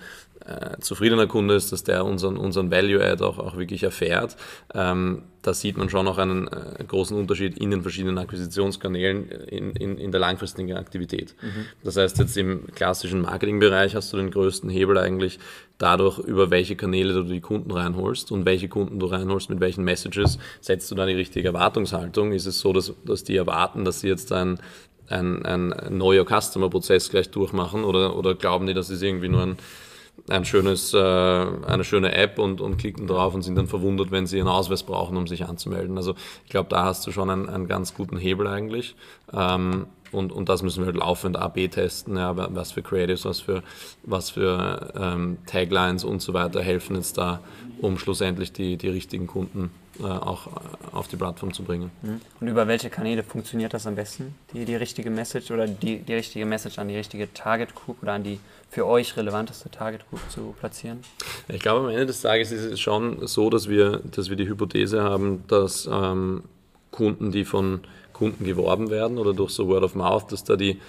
äh, 0.46 0.80
zufriedener 0.80 1.28
Kunde 1.28 1.56
ist, 1.56 1.72
dass 1.72 1.84
der 1.84 2.06
unseren, 2.06 2.38
unseren 2.38 2.72
Value-Add 2.72 3.24
auch, 3.24 3.38
auch 3.38 3.58
wirklich 3.58 3.84
erfährt. 3.84 4.38
Ähm, 4.74 5.24
da 5.42 5.54
sieht 5.54 5.78
man 5.78 5.90
schon 5.90 6.08
auch 6.08 6.18
einen 6.18 6.48
äh, 6.48 6.84
großen 6.86 7.18
Unterschied 7.18 7.58
in 7.58 7.72
den 7.72 7.82
verschiedenen 7.82 8.18
Akquisitionskanälen 8.18 9.30
in, 9.30 9.72
in, 9.72 9.98
in 9.98 10.12
der 10.12 10.20
langfristigen 10.20 10.78
Aktivität. 10.78 11.36
Mhm. 11.42 11.66
Das 11.84 11.98
heißt, 11.98 12.20
jetzt 12.20 12.38
im 12.38 12.68
klassischen 12.76 13.22
Marketingbereich 13.22 13.96
hast 13.96 14.14
du 14.14 14.18
den 14.18 14.32
größten 14.32 14.70
Hebel 14.70 14.98
eigentlich 14.98 15.40
dadurch, 15.78 16.20
über 16.20 16.50
welche 16.50 16.76
Kanäle 16.76 17.14
du 17.14 17.24
die 17.24 17.42
Kunden 17.42 17.72
reinholst 17.72 18.32
und 18.32 18.46
welche 18.46 18.68
Kunden 18.68 19.00
du 19.00 19.06
reinholst, 19.08 19.50
mit 19.50 19.60
welchen 19.60 19.84
Messages 19.84 20.38
setzt 20.60 20.90
du 20.92 20.96
da 20.96 21.06
die 21.06 21.14
richtige 21.14 21.50
Erwartungshaltung. 21.50 22.32
Ist 22.32 22.46
es 22.46 22.60
so, 22.60 22.74
dass, 22.74 22.94
dass 23.06 23.24
die 23.24 23.36
erwarten, 23.36 23.86
dass 23.86 24.02
sie 24.02 24.08
jetzt 24.08 24.32
ein 24.32 24.60
ein, 25.10 25.46
ein 25.46 25.74
neuer 25.98 26.26
Customer-Prozess 26.26 27.10
gleich 27.10 27.30
durchmachen 27.30 27.84
oder, 27.84 28.16
oder 28.16 28.36
glauben 28.36 28.68
die, 28.68 28.74
dass 28.74 28.90
es 28.90 29.02
irgendwie 29.02 29.30
nur 29.30 29.42
ein 29.42 29.58
ein 30.30 30.46
schönes, 30.46 30.94
äh, 30.94 30.98
eine 30.98 31.84
schöne 31.84 32.14
App 32.14 32.40
und, 32.40 32.60
und 32.60 32.78
klicken 32.78 33.08
drauf 33.08 33.34
und 33.34 33.44
sind 33.44 33.56
dann 33.56 33.68
verwundert, 33.68 34.12
wenn 34.12 34.26
sie 34.26 34.40
einen 34.40 34.50
Ausweis 34.50 34.84
brauchen, 34.84 35.16
um 35.16 35.28
sich 35.28 35.46
anzumelden. 35.46 35.98
Also 35.98 36.16
ich 36.44 36.50
glaube, 36.50 36.70
da 36.70 36.86
hast 36.86 37.06
du 37.08 37.12
schon 37.12 37.30
einen, 37.30 37.50
einen 37.50 37.68
ganz 37.68 37.94
guten 37.94 38.18
Hebel 38.18 38.48
eigentlich. 38.48 38.96
Ähm, 39.32 39.88
und, 40.12 40.32
und 40.32 40.50
das 40.50 40.64
müssen 40.64 40.80
wir 40.80 40.88
halt 40.88 40.98
laufend 40.98 41.38
AB 41.38 41.70
testen, 41.70 42.16
ja, 42.16 42.36
was 42.56 42.72
für 42.72 42.82
Creatives, 42.82 43.26
was 43.26 43.42
für, 43.42 43.62
was 44.04 44.30
für 44.30 44.94
ähm, 44.96 45.38
Taglines 45.46 46.04
und 46.04 46.22
so 46.22 46.34
weiter 46.34 46.62
helfen 46.62 46.96
jetzt 46.96 47.18
da, 47.18 47.42
um 47.82 47.98
schlussendlich 47.98 48.54
die, 48.54 48.78
die 48.78 48.88
richtigen 48.88 49.28
Kunden 49.28 49.70
äh, 50.00 50.04
auch 50.04 50.48
äh, 50.48 50.52
auf 50.92 51.08
die 51.08 51.16
Plattform 51.16 51.54
zu 51.54 51.64
bringen. 51.64 51.92
Mhm. 52.02 52.22
Und 52.40 52.48
über 52.48 52.68
welche 52.68 52.90
Kanäle 52.90 53.24
funktioniert 53.24 53.74
das 53.74 53.88
am 53.88 53.96
besten? 53.96 54.36
Die, 54.54 54.66
die 54.66 54.76
richtige 54.76 55.10
Message 55.10 55.52
oder 55.52 55.68
die, 55.68 56.00
die 56.00 56.14
richtige 56.14 56.46
Message 56.46 56.80
an 56.80 56.88
die 56.88 56.96
richtige 56.96 57.34
Target 57.34 57.76
Group 57.76 58.02
oder 58.04 58.14
an 58.14 58.24
die 58.24 58.40
für 58.70 58.86
euch 58.86 59.16
relevanteste 59.18 59.70
Target 59.70 60.08
Group 60.10 60.22
zu 60.30 60.56
platzieren? 60.60 61.00
Ich 61.48 61.62
glaube, 61.62 61.88
am 61.88 61.90
Ende 61.90 62.08
des 62.08 62.22
Tages 62.22 62.52
ist 62.52 62.64
es 62.64 62.80
schon 62.80 63.26
so, 63.28 63.50
dass 63.50 63.70
wir, 63.70 64.02
dass 64.04 64.30
wir 64.30 64.36
die 64.36 64.48
Hypothese 64.48 65.02
haben, 65.04 65.44
dass 65.48 65.88
ähm, 65.92 66.44
Kunden, 66.92 67.32
die 67.32 67.46
von 67.46 67.82
Kunden 68.18 68.46
geworben 68.46 68.90
werden 68.90 69.18
oder 69.18 69.34
durch 69.34 69.52
so 69.52 69.68
Word 69.68 69.84
of 69.84 69.96
Mouth, 69.96 70.32
dass 70.32 70.44
da 70.44 70.56
die, 70.56 70.80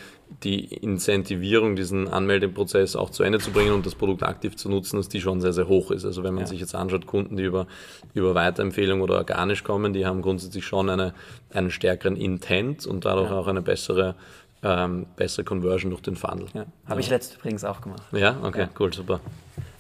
die 0.43 0.65
Incentivierung, 0.65 1.77
diesen 1.77 2.09
Anmeldeprozess 2.09 2.97
auch 2.97 3.11
zu 3.11 3.23
Ende 3.23 3.39
zu 3.39 3.51
bringen 3.51 3.73
und 3.73 3.85
das 3.85 3.95
Produkt 3.95 4.23
aktiv 4.23 4.57
zu 4.57 4.69
nutzen, 4.71 4.97
dass 4.97 5.09
die 5.09 5.21
schon 5.21 5.41
sehr, 5.41 5.53
sehr 5.53 5.69
hoch 5.69 5.91
ist. 5.91 6.05
Also 6.05 6.25
wenn 6.25 6.35
man 6.35 6.45
ja. 6.45 6.49
sich 6.49 6.61
jetzt 6.61 6.75
anschaut, 6.75 7.07
Kunden, 7.07 7.37
die 7.37 7.45
über, 7.45 7.67
über 8.15 8.35
Weiterempfehlung 8.35 9.03
oder 9.03 9.17
organisch 9.17 9.63
kommen, 9.63 9.93
die 9.93 10.07
haben 10.07 10.23
grundsätzlich 10.23 10.65
schon 10.65 10.89
eine, 10.89 11.13
einen 11.53 11.71
stärkeren 11.71 12.17
Intent 12.17 12.87
und 12.87 13.05
dadurch 13.05 13.31
ja. 13.31 13.39
auch 13.39 13.47
eine 13.47 13.63
bessere 13.63 14.15
ähm, 14.63 15.07
bessere 15.15 15.45
Conversion 15.45 15.91
durch 15.91 16.03
den 16.03 16.17
Funnel. 16.17 16.47
Ja. 16.53 16.67
Habe 16.89 17.01
ich 17.01 17.09
letzt 17.11 17.37
übrigens 17.37 17.63
auch 17.65 17.81
gemacht. 17.81 18.03
Ja, 18.11 18.37
okay, 18.43 18.67
cool, 18.81 18.93
super. 18.93 19.21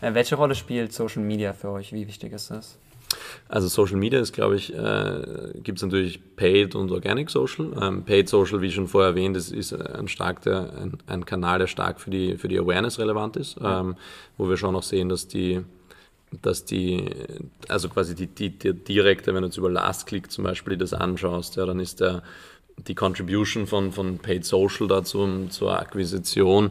Äh, 0.00 0.14
welche 0.14 0.36
Rolle 0.36 0.54
spielt 0.54 0.92
Social 0.92 1.22
Media 1.22 1.52
für 1.52 1.70
euch? 1.70 1.92
Wie 1.92 2.06
wichtig 2.06 2.32
ist 2.32 2.52
das? 2.52 2.78
Also 3.48 3.68
Social 3.68 3.96
Media 3.96 4.20
ist, 4.20 4.32
glaube 4.32 4.56
ich, 4.56 4.74
äh, 4.74 5.22
gibt 5.62 5.78
es 5.78 5.82
natürlich 5.82 6.20
Paid 6.36 6.74
und 6.74 6.90
Organic 6.90 7.30
Social. 7.30 7.72
Ähm, 7.80 8.04
Paid 8.04 8.28
Social, 8.28 8.60
wie 8.60 8.70
schon 8.70 8.88
vorher 8.88 9.10
erwähnt, 9.10 9.36
ist, 9.36 9.50
ist 9.50 9.72
ein, 9.72 10.08
stark 10.08 10.42
der, 10.42 10.72
ein, 10.74 10.98
ein, 11.06 11.24
Kanal, 11.24 11.58
der 11.58 11.66
stark 11.66 12.00
für 12.00 12.10
die, 12.10 12.36
für 12.36 12.48
die 12.48 12.58
Awareness 12.58 12.98
relevant 12.98 13.36
ist, 13.36 13.56
ähm, 13.62 13.96
wo 14.36 14.48
wir 14.48 14.56
schon 14.56 14.76
auch 14.76 14.82
sehen, 14.82 15.08
dass 15.08 15.28
die, 15.28 15.62
dass 16.42 16.66
die, 16.66 17.06
also 17.68 17.88
quasi 17.88 18.14
die, 18.14 18.26
die, 18.26 18.50
die 18.50 18.74
direkte, 18.74 19.32
wenn 19.34 19.42
du 19.42 19.48
jetzt 19.48 19.56
über 19.56 19.70
Last 19.70 20.06
Click 20.06 20.30
zum 20.30 20.44
Beispiel 20.44 20.76
das 20.76 20.92
anschaust, 20.92 21.56
ja, 21.56 21.64
dann 21.64 21.80
ist 21.80 22.00
der 22.00 22.22
die 22.86 22.94
Contribution 22.94 23.66
von, 23.66 23.92
von 23.92 24.18
Paid 24.18 24.44
Social 24.44 24.86
dazu 24.86 25.46
zur 25.48 25.80
Akquisition 25.80 26.70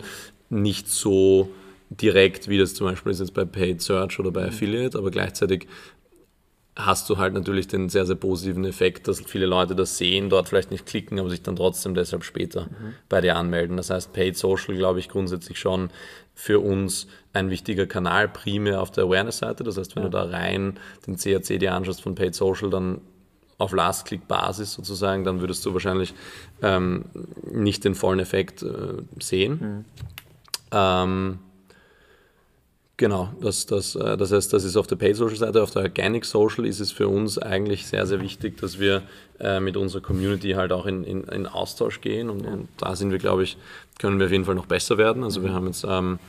nicht 0.50 0.90
so 0.90 1.50
direkt, 1.90 2.48
wie 2.50 2.58
das 2.58 2.74
zum 2.74 2.88
Beispiel 2.88 3.12
ist 3.12 3.20
jetzt 3.20 3.34
bei 3.34 3.46
Paid 3.46 3.82
Search 3.82 4.20
oder 4.20 4.32
bei 4.32 4.44
mhm. 4.44 4.50
Affiliate, 4.50 4.98
aber 4.98 5.12
gleichzeitig 5.12 5.68
hast 6.78 7.10
du 7.10 7.18
halt 7.18 7.34
natürlich 7.34 7.68
den 7.68 7.90
sehr, 7.90 8.06
sehr 8.06 8.16
positiven 8.16 8.64
Effekt, 8.64 9.08
dass 9.08 9.20
viele 9.22 9.48
Leute 9.48 9.76
das 9.76 9.98
sehen, 9.98 10.30
dort 10.30 10.48
vielleicht 10.48 10.70
nicht 10.70 10.86
klicken, 10.86 11.20
aber 11.20 11.30
sich 11.30 11.42
dann 11.42 11.56
trotzdem 11.56 11.96
deshalb 11.96 12.24
später 12.24 12.66
mhm. 12.66 12.94
bei 13.10 13.20
dir 13.20 13.36
anmelden. 13.36 13.78
Das 13.78 13.90
heißt, 13.90 14.14
Paid 14.14 14.38
Social, 14.38 14.76
glaube 14.76 15.00
ich, 15.00 15.10
grundsätzlich 15.10 15.60
schon 15.60 15.90
für 16.36 16.60
uns 16.60 17.08
ein 17.34 17.50
wichtiger 17.50 17.88
Kanal, 17.88 18.30
primär 18.30 18.82
auf 18.82 18.92
der 18.92 19.06
Awareness-Seite. 19.06 19.64
Das 19.64 19.78
heißt, 19.78 19.96
wenn 19.96 20.04
ja. 20.04 20.10
du 20.10 20.18
da 20.18 20.24
rein 20.26 20.80
den 21.08 21.18
CAC 21.18 21.60
dir 21.60 21.74
anschaust 21.74 22.02
von 22.02 22.14
Paid 22.14 22.36
Social, 22.36 22.70
dann 22.70 23.02
auf 23.58 23.74
Last-Click-Basis 23.74 24.74
sozusagen, 24.74 25.24
dann 25.24 25.42
würdest 25.42 25.66
du 25.66 25.74
wahrscheinlich 25.74 26.14
ähm, 26.62 27.06
nicht 27.50 27.84
den 27.86 27.96
vollen 27.96 28.20
Effekt 28.20 28.62
äh, 28.62 29.02
sehen. 29.20 29.60
Mhm. 29.60 29.86
Ähm, 30.72 31.40
genau, 32.98 33.30
das, 33.42 33.66
das, 33.66 33.96
äh, 33.96 34.18
das 34.18 34.32
heißt, 34.32 34.52
das 34.52 34.64
ist 34.64 34.76
auf 34.76 34.88
der 34.88 34.98
Paid-Social-Seite. 34.98 35.62
Auf 35.64 35.72
der 35.72 35.84
Organic 35.84 36.26
Social 36.26 36.66
ist 36.66 36.80
es 36.80 36.92
für 36.92 37.08
uns 37.08 37.38
eigentlich 37.38 37.88
sehr, 37.88 38.06
sehr 38.06 38.22
wichtig, 38.22 38.58
dass 38.60 38.80
wir 38.80 39.04
äh, 39.40 39.60
mit 39.60 39.78
unserer 39.78 40.02
Community 40.02 40.52
halt 40.52 40.72
auch 40.72 40.86
in, 40.86 41.04
in, 41.04 41.24
in 41.24 41.48
Austausch 41.48 42.02
gehen 42.02 42.30
und, 42.30 42.44
ja. 42.44 42.52
und, 42.52 42.68
da 42.78 42.96
sind 42.96 43.12
wir, 43.12 43.20
glaube 43.20 43.44
ich, 43.44 43.58
können 44.00 44.20
wir 44.20 44.26
auf 44.26 44.32
jeden 44.32 44.46
Fall 44.46 44.56
noch 44.56 44.66
besser 44.66 44.98
werden. 44.98 45.24
Also 45.24 45.40
mhm. 45.40 45.46
wir 45.46 45.54
haben 45.54 45.68
jetzt 45.68 45.86
ähm, 45.88 46.20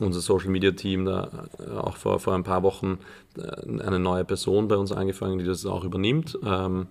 unser 0.00 0.20
Social 0.20 0.50
Media 0.50 0.72
Team 0.72 1.04
da 1.04 1.48
äh, 1.58 1.76
auch 1.76 1.96
vor, 1.96 2.18
vor 2.18 2.34
ein 2.34 2.44
paar 2.44 2.62
Wochen 2.62 2.98
äh, 3.38 3.82
eine 3.82 3.98
neue 3.98 4.24
Person 4.24 4.68
bei 4.68 4.76
uns 4.76 4.92
angefangen, 4.92 5.38
die 5.38 5.44
das 5.44 5.64
auch 5.66 5.84
übernimmt. 5.84 6.38
Ähm, 6.44 6.88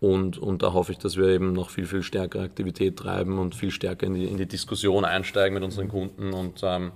und, 0.00 0.38
und 0.38 0.62
da 0.62 0.72
hoffe 0.74 0.92
ich, 0.92 0.98
dass 0.98 1.16
wir 1.16 1.26
eben 1.26 1.52
noch 1.52 1.70
viel, 1.70 1.86
viel 1.86 2.02
stärkere 2.02 2.42
Aktivität 2.42 2.96
treiben 2.96 3.38
und 3.38 3.56
viel 3.56 3.72
stärker 3.72 4.06
in 4.06 4.14
die, 4.14 4.26
in 4.26 4.36
die 4.36 4.46
Diskussion 4.46 5.04
einsteigen 5.04 5.54
mit 5.54 5.64
unseren 5.64 5.88
Kunden. 5.88 6.32
Und 6.32 6.60
ähm, 6.62 6.92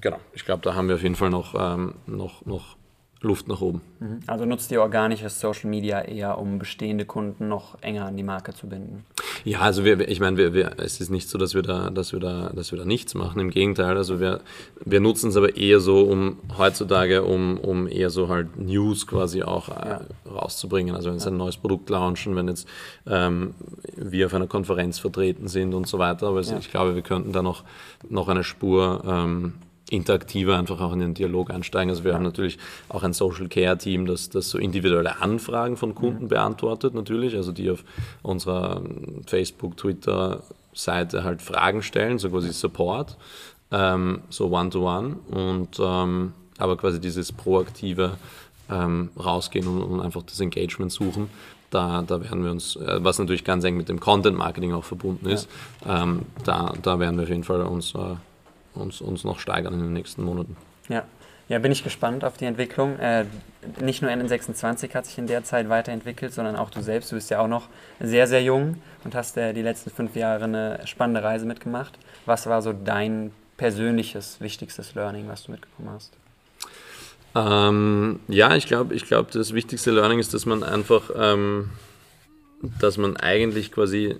genau, 0.00 0.18
ich 0.32 0.44
glaube, 0.44 0.62
da 0.62 0.74
haben 0.74 0.88
wir 0.88 0.96
auf 0.96 1.02
jeden 1.02 1.16
Fall 1.16 1.30
noch, 1.30 1.54
ähm, 1.58 1.94
noch, 2.06 2.44
noch 2.46 2.76
Luft 3.20 3.48
nach 3.48 3.60
oben. 3.60 3.80
Mhm. 3.98 4.20
Also 4.26 4.44
nutzt 4.44 4.70
ihr 4.70 4.80
organisches 4.80 5.40
Social 5.40 5.68
Media 5.68 6.02
eher, 6.02 6.38
um 6.38 6.58
bestehende 6.58 7.04
Kunden 7.04 7.48
noch 7.48 7.76
enger 7.82 8.06
an 8.06 8.16
die 8.16 8.22
Marke 8.22 8.54
zu 8.54 8.68
binden? 8.68 9.04
Ja, 9.44 9.60
also 9.60 9.84
wir, 9.84 10.08
ich 10.08 10.20
meine, 10.20 10.36
wir, 10.36 10.54
wir, 10.54 10.72
es 10.78 11.00
ist 11.00 11.10
nicht 11.10 11.28
so, 11.28 11.36
dass 11.36 11.54
wir 11.54 11.62
da, 11.62 11.90
dass 11.90 12.12
wir 12.12 12.20
da, 12.20 12.50
dass 12.54 12.70
wir 12.70 12.78
da 12.78 12.84
nichts 12.84 13.14
machen. 13.14 13.40
Im 13.40 13.50
Gegenteil, 13.50 13.96
also 13.96 14.20
wir, 14.20 14.40
wir 14.84 15.00
nutzen 15.00 15.30
es 15.30 15.36
aber 15.36 15.56
eher 15.56 15.80
so, 15.80 16.02
um 16.02 16.38
heutzutage, 16.56 17.24
um, 17.24 17.58
um 17.58 17.88
eher 17.88 18.10
so 18.10 18.28
halt 18.28 18.56
News 18.56 19.06
quasi 19.06 19.42
auch 19.42 19.68
äh, 19.68 19.88
ja. 19.88 20.00
rauszubringen. 20.30 20.94
Also 20.94 21.10
wenn 21.10 21.16
es 21.16 21.24
ja. 21.24 21.32
ein 21.32 21.36
neues 21.36 21.56
Produkt 21.56 21.90
launchen, 21.90 22.36
wenn 22.36 22.46
jetzt 22.46 22.68
ähm, 23.06 23.54
wir 23.96 24.26
auf 24.26 24.34
einer 24.34 24.46
Konferenz 24.46 25.00
vertreten 25.00 25.48
sind 25.48 25.74
und 25.74 25.88
so 25.88 25.98
weiter. 25.98 26.28
Aber 26.28 26.40
ja. 26.40 26.58
ich 26.58 26.70
glaube, 26.70 26.94
wir 26.94 27.02
könnten 27.02 27.32
da 27.32 27.42
noch, 27.42 27.64
noch 28.08 28.28
eine 28.28 28.44
Spur 28.44 29.02
ähm, 29.04 29.54
interaktiver 29.90 30.58
einfach 30.58 30.80
auch 30.80 30.92
in 30.92 30.98
den 30.98 31.14
Dialog 31.14 31.50
einsteigen. 31.50 31.90
Also 31.90 32.04
wir 32.04 32.14
haben 32.14 32.24
natürlich 32.24 32.58
auch 32.88 33.02
ein 33.02 33.12
Social 33.12 33.48
Care 33.48 33.78
Team, 33.78 34.06
das, 34.06 34.28
das 34.28 34.50
so 34.50 34.58
individuelle 34.58 35.20
Anfragen 35.20 35.76
von 35.76 35.94
Kunden 35.94 36.24
mhm. 36.24 36.28
beantwortet 36.28 36.94
natürlich, 36.94 37.34
also 37.34 37.52
die 37.52 37.70
auf 37.70 37.84
unserer 38.22 38.82
Facebook, 39.26 39.76
Twitter 39.76 40.42
Seite 40.74 41.24
halt 41.24 41.42
Fragen 41.42 41.82
stellen, 41.82 42.18
so 42.18 42.30
quasi 42.30 42.52
Support, 42.52 43.16
ähm, 43.72 44.20
so 44.28 44.50
One-to-One 44.50 45.16
-one. 45.30 45.56
und 45.56 45.80
ähm, 45.80 46.32
aber 46.58 46.76
quasi 46.76 47.00
dieses 47.00 47.32
proaktive 47.32 48.16
ähm, 48.70 49.10
rausgehen 49.18 49.66
und, 49.66 49.82
und, 49.82 50.00
einfach 50.00 50.22
das 50.22 50.40
Engagement 50.40 50.92
suchen. 50.92 51.30
Da, 51.70 52.02
da 52.02 52.22
werden 52.22 52.44
wir 52.44 52.50
uns, 52.50 52.76
äh, 52.76 52.98
was 53.02 53.18
natürlich 53.18 53.44
ganz 53.44 53.64
eng 53.64 53.76
mit 53.76 53.88
dem 53.88 54.00
Content 54.00 54.36
Marketing 54.36 54.72
auch 54.72 54.84
verbunden 54.84 55.26
ist, 55.28 55.48
ja. 55.84 56.02
ähm, 56.02 56.22
da, 56.44 56.72
da 56.82 56.98
werden 56.98 57.16
wir 57.16 57.24
auf 57.24 57.28
jeden 57.28 57.44
Fall 57.44 57.62
uns 57.62 57.94
äh, 57.94 58.16
uns, 58.78 59.00
uns 59.00 59.24
noch 59.24 59.38
steigern 59.38 59.74
in 59.74 59.80
den 59.80 59.92
nächsten 59.92 60.22
Monaten. 60.22 60.56
Ja. 60.88 61.04
Ja, 61.48 61.58
bin 61.58 61.72
ich 61.72 61.82
gespannt 61.82 62.24
auf 62.24 62.36
die 62.36 62.44
Entwicklung. 62.44 62.98
Äh, 62.98 63.24
nicht 63.80 64.02
nur 64.02 64.10
N26 64.10 64.92
hat 64.92 65.06
sich 65.06 65.16
in 65.16 65.26
der 65.26 65.44
Zeit 65.44 65.70
weiterentwickelt, 65.70 66.34
sondern 66.34 66.56
auch 66.56 66.68
du 66.68 66.82
selbst. 66.82 67.10
Du 67.10 67.16
bist 67.16 67.30
ja 67.30 67.40
auch 67.40 67.48
noch 67.48 67.68
sehr, 68.00 68.26
sehr 68.26 68.42
jung 68.42 68.76
und 69.02 69.14
hast 69.14 69.38
äh, 69.38 69.54
die 69.54 69.62
letzten 69.62 69.90
fünf 69.90 70.14
Jahre 70.14 70.44
eine 70.44 70.80
spannende 70.84 71.22
Reise 71.22 71.46
mitgemacht. 71.46 71.98
Was 72.26 72.46
war 72.46 72.60
so 72.60 72.74
dein 72.74 73.32
persönliches, 73.56 74.42
wichtigstes 74.42 74.94
Learning, 74.94 75.26
was 75.26 75.44
du 75.44 75.52
mitgekommen 75.52 75.88
hast? 75.90 76.12
Ähm, 77.34 78.20
ja, 78.28 78.54
ich 78.54 78.66
glaube, 78.66 78.94
ich 78.94 79.06
glaub, 79.06 79.30
das 79.30 79.54
wichtigste 79.54 79.90
Learning 79.90 80.18
ist, 80.18 80.34
dass 80.34 80.44
man 80.44 80.62
einfach, 80.62 81.10
ähm, 81.16 81.70
dass 82.78 82.98
man 82.98 83.16
eigentlich 83.16 83.72
quasi 83.72 84.16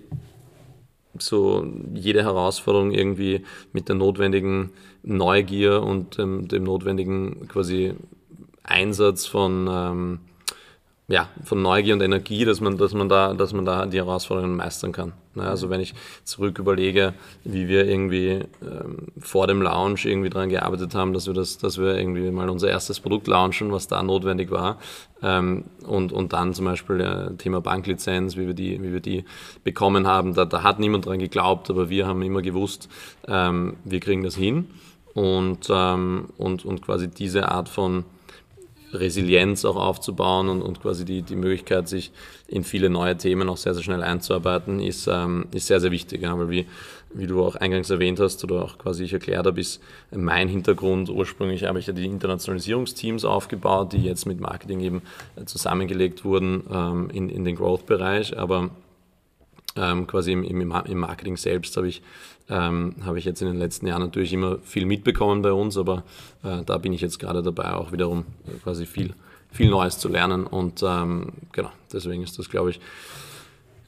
so 1.23 1.67
jede 1.95 2.23
Herausforderung 2.25 2.93
irgendwie 2.93 3.45
mit 3.73 3.89
der 3.89 3.97
notwendigen 3.97 4.71
Neugier 5.03 5.83
und 5.83 6.19
dem, 6.19 6.49
dem 6.49 6.65
notwendigen 6.65 7.49
quasi 7.49 7.95
Einsatz 8.63 9.27
von, 9.27 9.69
ähm, 9.71 10.19
ja, 11.11 11.31
von 11.43 11.63
Neugier 11.63 11.95
und 11.95 12.03
Energie, 12.03 12.45
dass 12.45 12.61
man, 12.61 12.77
dass 12.77 12.93
man, 12.93 13.09
da, 13.09 13.33
dass 13.33 13.55
man 13.55 13.65
da 13.65 13.87
die 13.87 13.97
Herausforderungen 13.97 14.57
meistern 14.57 14.93
kann. 14.93 15.15
Ne? 15.35 15.43
Also 15.43 15.71
wenn 15.71 15.81
ich 15.81 15.95
zurück 16.23 16.59
überlege, 16.59 17.15
wie 17.45 17.67
wir 17.67 17.87
irgendwie 17.87 18.45
ähm, 18.61 19.07
vor 19.19 19.47
dem 19.47 19.63
Launch 19.63 20.05
irgendwie 20.05 20.29
daran 20.29 20.51
gearbeitet 20.51 20.95
haben, 20.95 21.15
dass 21.15 21.27
wir, 21.27 21.33
das, 21.33 21.57
dass 21.57 21.79
wir 21.79 21.97
irgendwie 21.97 22.31
mal 22.31 22.51
unser 22.51 22.69
erstes 22.69 23.01
Produkt 23.01 23.27
launchen, 23.27 23.73
was 23.73 23.89
da 23.89 24.03
notwendig 24.03 24.51
war. 24.51 24.79
Ähm, 25.23 25.65
und, 25.87 26.13
und 26.13 26.35
dann 26.35 26.53
zum 26.53 26.67
Beispiel 26.67 27.01
äh, 27.01 27.35
Thema 27.39 27.63
Banklizenz, 27.63 28.37
wie 28.37 28.47
wir 28.47 28.55
die, 28.55 28.83
wie 28.83 28.93
wir 28.93 29.01
die 29.01 29.25
bekommen 29.65 30.07
haben, 30.07 30.35
da, 30.35 30.45
da 30.45 30.63
hat 30.63 30.79
niemand 30.79 31.07
dran 31.07 31.19
geglaubt, 31.21 31.71
aber 31.71 31.89
wir 31.89 32.07
haben 32.07 32.21
immer 32.21 32.43
gewusst, 32.43 32.91
ähm, 33.27 33.79
wir 33.83 34.01
kriegen 34.01 34.23
das 34.23 34.37
hin. 34.37 34.69
Und, 35.15 35.69
ähm, 35.71 36.29
und, 36.37 36.67
und 36.67 36.83
quasi 36.83 37.09
diese 37.09 37.49
Art 37.49 37.71
von 37.71 38.05
Resilienz 38.93 39.65
auch 39.65 39.77
aufzubauen 39.77 40.49
und, 40.49 40.63
und 40.63 40.81
quasi 40.81 41.05
die, 41.05 41.23
die 41.23 41.37
Möglichkeit, 41.37 41.89
sich 41.89 42.11
in 42.47 42.65
viele 42.65 42.91
neue 42.91 43.17
Themen 43.17 43.49
auch 43.49 43.57
sehr, 43.57 43.75
sehr 43.75 43.83
schnell 43.83 44.03
einzuarbeiten, 44.03 44.81
ist, 44.81 45.07
ähm, 45.07 45.47
ist 45.53 45.67
sehr, 45.67 45.81
sehr 45.81 45.91
wichtig. 45.91 46.23
Ja, 46.23 46.39
weil 46.39 46.49
wie, 46.49 46.67
wie 47.13 47.27
du 47.27 47.45
auch 47.45 47.57
eingangs 47.57 47.91
erwähnt 47.91 48.21
hast 48.21 48.43
oder 48.45 48.65
auch 48.65 48.79
quasi 48.79 49.05
ich 49.05 49.13
erklärt 49.13 49.47
habe, 49.47 49.61
ist 49.61 49.83
mein 50.11 50.49
Hintergrund. 50.49 51.11
Ursprünglich 51.11 51.65
habe 51.65 51.79
ich 51.79 51.87
ja 51.87 51.93
die 51.93 52.07
Internationalisierungsteams 52.07 53.25
aufgebaut, 53.25 53.93
die 53.93 54.03
jetzt 54.05 54.27
mit 54.27 54.41
Marketing 54.41 54.81
eben 54.81 55.03
zusammengelegt 55.45 56.25
wurden 56.25 56.65
ähm, 56.71 57.11
in, 57.11 57.29
in 57.29 57.45
den 57.45 57.57
Growth-Bereich. 57.57 58.39
Aber 58.39 58.71
ähm, 59.77 60.07
quasi 60.07 60.33
im, 60.33 60.45
im, 60.45 60.61
im, 60.61 60.99
Marketing 60.99 61.37
selbst 61.37 61.77
habe 61.77 61.89
ich, 61.89 62.03
ähm, 62.49 62.97
habe 63.05 63.19
ich 63.19 63.25
jetzt 63.25 63.43
in 63.43 63.49
den 63.49 63.59
letzten 63.59 63.87
Jahren 63.87 64.03
natürlich 64.03 64.33
immer 64.33 64.59
viel 64.61 64.87
mitbekommen 64.87 65.43
bei 65.43 65.53
uns, 65.53 65.77
aber 65.77 66.05
äh, 66.43 66.63
da 66.65 66.79
bin 66.79 66.93
ich 66.93 67.01
jetzt 67.01 67.19
gerade 67.19 67.43
dabei, 67.43 67.75
auch 67.75 67.93
wiederum 67.93 68.25
äh, 68.47 68.59
quasi 68.63 68.87
viel, 68.87 69.15
viel 69.51 69.71
Neues 69.71 69.99
zu 69.99 70.09
lernen. 70.09 70.47
Und 70.47 70.83
ähm, 70.83 71.33
genau, 71.53 71.71
deswegen 71.93 72.23
ist 72.23 72.39
das, 72.39 72.49
glaube 72.49 72.71
ich, 72.71 72.81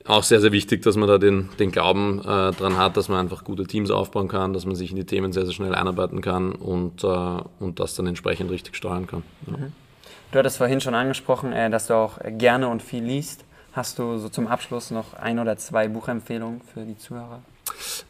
auch 0.07 0.23
sehr, 0.23 0.41
sehr 0.41 0.53
wichtig, 0.53 0.83
dass 0.83 0.97
man 0.97 1.09
da 1.09 1.19
den, 1.19 1.51
den 1.59 1.71
Glauben 1.73 2.21
äh, 2.21 2.53
dran 2.53 2.79
hat, 2.79 2.97
dass 2.97 3.09
man 3.09 3.19
einfach 3.19 3.45
gute 3.45 3.65
Teams 3.65 3.91
aufbauen 3.91 4.29
kann, 4.29 4.53
dass 4.53 4.65
man 4.65 4.75
sich 4.75 4.91
in 4.91 4.97
die 4.97 5.05
Themen 5.05 5.33
sehr, 5.33 5.45
sehr 5.45 5.53
schnell 5.53 5.75
einarbeiten 5.75 6.21
kann 6.21 6.53
und, 6.53 7.05
äh, 7.05 7.07
und 7.07 7.81
das 7.81 7.95
dann 7.95 8.07
entsprechend 8.07 8.51
richtig 8.51 8.77
steuern 8.77 9.07
kann. 9.07 9.23
Ja. 9.47 9.57
Mhm. 9.57 9.73
Du 10.33 10.39
hattest 10.39 10.59
vorhin 10.59 10.81
schon 10.81 10.95
angesprochen, 10.95 11.53
äh, 11.53 11.71
dass 11.71 11.89
du 11.89 11.95
auch 11.95 12.19
gerne 12.25 12.69
und 12.69 12.83
viel 12.83 13.03
liest. 13.03 13.45
Hast 13.73 13.99
du 13.99 14.19
so 14.19 14.29
zum 14.29 14.47
Abschluss 14.49 14.91
noch 14.91 15.15
ein 15.15 15.39
oder 15.39 15.57
zwei 15.57 15.89
Buchempfehlungen 15.89 16.61
für 16.61 16.81
die 16.81 16.99
Zuhörer? 16.99 17.41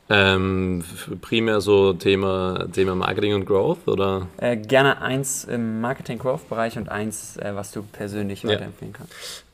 Ähm, 0.09 0.83
primär 1.21 1.61
so 1.61 1.93
Thema, 1.93 2.67
Thema 2.73 2.95
Marketing 2.95 3.35
und 3.35 3.45
Growth 3.45 3.87
oder? 3.87 4.27
Äh, 4.39 4.57
gerne 4.57 5.01
eins 5.03 5.45
im 5.45 5.81
Marketing-Growth-Bereich 5.81 6.79
und 6.79 6.89
eins, 6.89 7.37
äh, 7.37 7.53
was 7.55 7.71
du 7.73 7.83
persönlich 7.83 8.43
ja. 8.43 8.51
weiterempfehlen 8.51 8.95
kannst. 8.95 9.13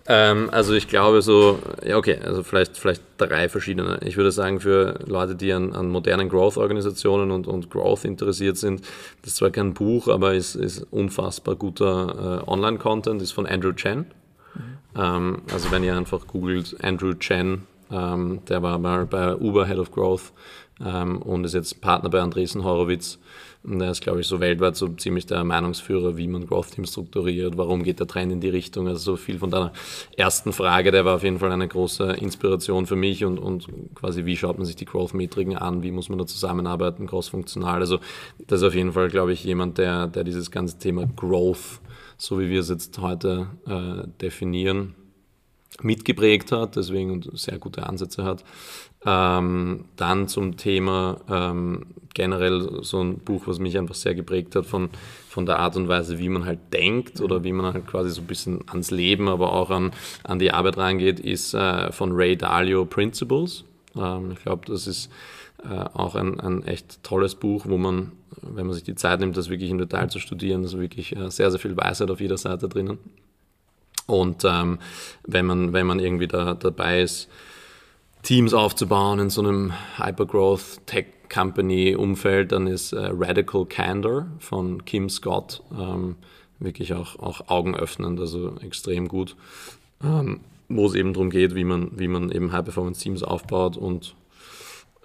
Ähm, 0.09 0.49
also 0.53 0.75
ich 0.75 0.87
glaube 0.87 1.21
so, 1.21 1.59
ja 1.85 1.97
okay, 1.97 2.19
also 2.25 2.42
vielleicht, 2.42 2.77
vielleicht 2.77 3.03
drei 3.19 3.49
verschiedene. 3.49 3.99
Ich 4.03 4.16
würde 4.16 4.31
sagen, 4.31 4.61
für 4.61 5.01
Leute, 5.05 5.35
die 5.35 5.53
an, 5.53 5.75
an 5.75 5.88
modernen 5.88 6.29
Growth-Organisationen 6.29 7.33
und, 7.33 7.47
und 7.47 7.71
Growth 7.71 8.05
interessiert 8.05 8.57
sind, 8.57 8.83
das 9.23 9.33
ist 9.33 9.37
zwar 9.37 9.51
kein 9.51 9.75
Buch, 9.75 10.09
aber 10.09 10.35
ist, 10.35 10.55
ist 10.55 10.87
unfassbar 10.90 11.57
guter 11.57 12.42
äh, 12.47 12.51
Online-Content, 12.51 13.21
ist 13.21 13.33
von 13.33 13.47
Andrew 13.47 13.73
Chen. 13.73 14.07
Ähm, 14.97 15.43
also 15.53 15.71
wenn 15.71 15.85
ihr 15.85 15.97
einfach 15.97 16.27
googelt 16.27 16.77
Andrew 16.83 17.15
Chen, 17.15 17.67
ähm, 17.91 18.41
der 18.49 18.63
war 18.63 18.79
mal 18.79 19.07
bei 19.07 19.37
Uber 19.37 19.67
Head 19.67 19.79
of 19.79 19.93
Growth 19.93 20.33
ähm, 20.85 21.23
und 21.23 21.45
ist 21.45 21.55
jetzt 21.55 21.81
Partner 21.81 22.11
bei 22.11 22.21
Andresen 22.21 22.65
Horowitz. 22.65 23.19
Und 23.63 23.81
er 23.81 23.91
ist, 23.91 24.01
glaube 24.01 24.21
ich, 24.21 24.29
so 24.29 24.39
weltweit 24.39 24.77
so 24.77 24.87
ziemlich 24.89 25.27
der 25.27 25.43
Meinungsführer, 25.43 26.17
wie 26.17 26.29
man 26.29 26.47
Growth 26.47 26.71
Teams 26.71 26.91
strukturiert, 26.93 27.59
warum 27.59 27.83
geht 27.83 27.99
der 27.99 28.07
Trend 28.07 28.31
in 28.31 28.41
die 28.41 28.49
Richtung. 28.49 28.87
Also 28.87 29.13
so 29.13 29.17
viel 29.17 29.39
von 29.39 29.51
deiner 29.51 29.73
ersten 30.17 30.53
Frage, 30.53 30.93
der 30.93 31.05
war 31.05 31.17
auf 31.17 31.25
jeden 31.25 31.41
Fall 31.41 31.51
eine 31.51 31.67
große 31.67 32.13
Inspiration 32.13 32.87
für 32.87 32.95
mich 32.95 33.25
und, 33.25 33.39
und 33.39 33.67
quasi, 33.97 34.25
wie 34.25 34.37
schaut 34.37 34.59
man 34.59 34.67
sich 34.67 34.77
die 34.77 34.85
Growth-Metriken 34.85 35.57
an, 35.57 35.83
wie 35.83 35.91
muss 35.91 36.09
man 36.09 36.19
da 36.19 36.27
zusammenarbeiten, 36.27 37.09
cross-funktional. 37.09 37.81
Also 37.81 37.99
das 38.47 38.61
ist 38.61 38.69
auf 38.69 38.75
jeden 38.75 38.93
Fall, 38.93 39.09
glaube 39.09 39.33
ich, 39.33 39.43
jemand, 39.43 39.79
der, 39.79 40.07
der 40.07 40.23
dieses 40.23 40.53
ganze 40.53 40.79
Thema 40.79 41.09
Growth 41.17 41.81
so 42.18 42.40
wie 42.40 42.50
wir 42.50 42.61
es 42.61 42.68
jetzt 42.68 42.98
heute 42.98 43.48
äh, 43.66 44.09
definieren, 44.20 44.94
mitgeprägt 45.83 46.52
hat, 46.52 46.76
deswegen 46.76 47.11
und 47.11 47.38
sehr 47.38 47.59
gute 47.59 47.87
Ansätze 47.87 48.24
hat. 48.24 48.44
Ähm, 49.05 49.85
dann 49.96 50.26
zum 50.26 50.57
Thema 50.57 51.20
ähm, 51.29 51.87
generell 52.14 52.83
so 52.83 53.02
ein 53.02 53.18
Buch, 53.18 53.42
was 53.46 53.59
mich 53.59 53.76
einfach 53.76 53.94
sehr 53.94 54.14
geprägt 54.14 54.57
hat 54.57 54.64
von, 54.64 54.88
von 55.29 55.44
der 55.44 55.59
Art 55.59 55.76
und 55.76 55.87
Weise, 55.87 56.18
wie 56.18 56.31
man 56.31 56.46
halt 56.46 56.72
denkt 56.72 57.20
oder 57.20 57.44
wie 57.44 57.52
man 57.52 57.74
halt 57.74 57.87
quasi 57.87 58.11
so 58.11 58.22
ein 58.22 58.26
bisschen 58.26 58.61
ans 58.68 58.90
Leben, 58.90 59.29
aber 59.29 59.52
auch 59.52 59.70
an, 59.70 59.92
an 60.24 60.38
die 60.38 60.50
Arbeit 60.50 60.79
reingeht, 60.79 61.20
ist 61.20 61.52
äh, 61.52 61.92
von 61.92 62.12
Ray 62.12 62.37
Dalio 62.37 62.87
Principles. 62.87 63.64
Ähm, 63.94 64.33
ich 64.33 64.42
glaube, 64.42 64.64
das 64.66 64.87
ist 64.87 65.11
äh, 65.62 65.85
auch 65.92 66.14
ein, 66.14 66.40
ein 66.40 66.62
echt 66.64 67.02
tolles 67.02 67.35
Buch, 67.35 67.66
wo 67.68 67.76
man, 67.76 68.12
wenn 68.42 68.66
man 68.66 68.75
sich 68.75 68.85
die 68.85 68.94
Zeit 68.94 69.20
nimmt, 69.20 69.37
das 69.37 69.49
wirklich 69.49 69.70
im 69.70 69.79
Detail 69.79 70.09
zu 70.09 70.18
studieren, 70.18 70.64
ist 70.64 70.79
wirklich 70.79 71.14
äh, 71.16 71.31
sehr, 71.31 71.51
sehr 71.51 71.61
viel 71.61 71.77
Weisheit 71.77 72.11
auf 72.11 72.20
jeder 72.20 72.38
Seite 72.38 72.68
drinnen. 72.68 72.99
Und 74.07 74.44
ähm, 74.44 74.79
wenn, 75.25 75.46
man, 75.46 75.72
wenn 75.72 75.87
man 75.87 75.99
irgendwie 75.99 76.29
da 76.29 76.55
dabei 76.55 77.03
ist, 77.03 77.29
Teams 78.22 78.55
aufzubauen 78.55 79.18
in 79.18 79.31
so 79.31 79.40
einem 79.40 79.72
Hypergrowth 79.99 80.87
Tech 80.87 81.07
Company 81.33 81.96
Umfeld, 81.96 82.53
dann 82.53 82.66
ist 82.66 82.92
äh, 82.92 83.11
Radical 83.12 83.66
Candor 83.66 84.27
von 84.38 84.85
Kim 84.85 85.09
Scott 85.09 85.62
ähm, 85.77 86.16
wirklich 86.59 86.94
auch, 86.94 87.18
auch 87.18 87.49
augenöffnend, 87.49 88.18
also 88.20 88.55
extrem 88.62 89.09
gut, 89.09 89.37
ähm, 90.03 90.40
wo 90.68 90.87
es 90.87 90.94
eben 90.94 91.12
darum 91.12 91.31
geht, 91.31 91.55
wie 91.55 91.64
man, 91.64 91.99
wie 91.99 92.09
man 92.09 92.31
eben 92.31 92.53
High 92.53 92.64
Performance 92.64 93.01
Teams 93.01 93.22
aufbaut 93.22 93.77
und 93.77 94.14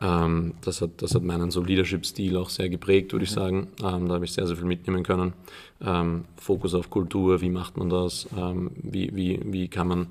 ähm, 0.01 0.53
das, 0.61 0.81
hat, 0.81 1.01
das 1.01 1.13
hat 1.13 1.23
meinen 1.23 1.51
so 1.51 1.63
Leadership-Stil 1.63 2.35
auch 2.37 2.49
sehr 2.49 2.69
geprägt, 2.69 3.13
würde 3.13 3.25
ich 3.25 3.31
sagen. 3.31 3.67
Ähm, 3.83 4.07
da 4.07 4.15
habe 4.15 4.25
ich 4.25 4.33
sehr, 4.33 4.47
sehr 4.47 4.57
viel 4.57 4.65
mitnehmen 4.65 5.03
können. 5.03 5.33
Ähm, 5.83 6.25
Fokus 6.37 6.73
auf 6.73 6.89
Kultur, 6.89 7.41
wie 7.41 7.49
macht 7.49 7.77
man 7.77 7.89
das? 7.89 8.27
Ähm, 8.37 8.71
wie, 8.75 9.15
wie, 9.15 9.39
wie 9.43 9.67
kann 9.67 9.87
man 9.87 10.07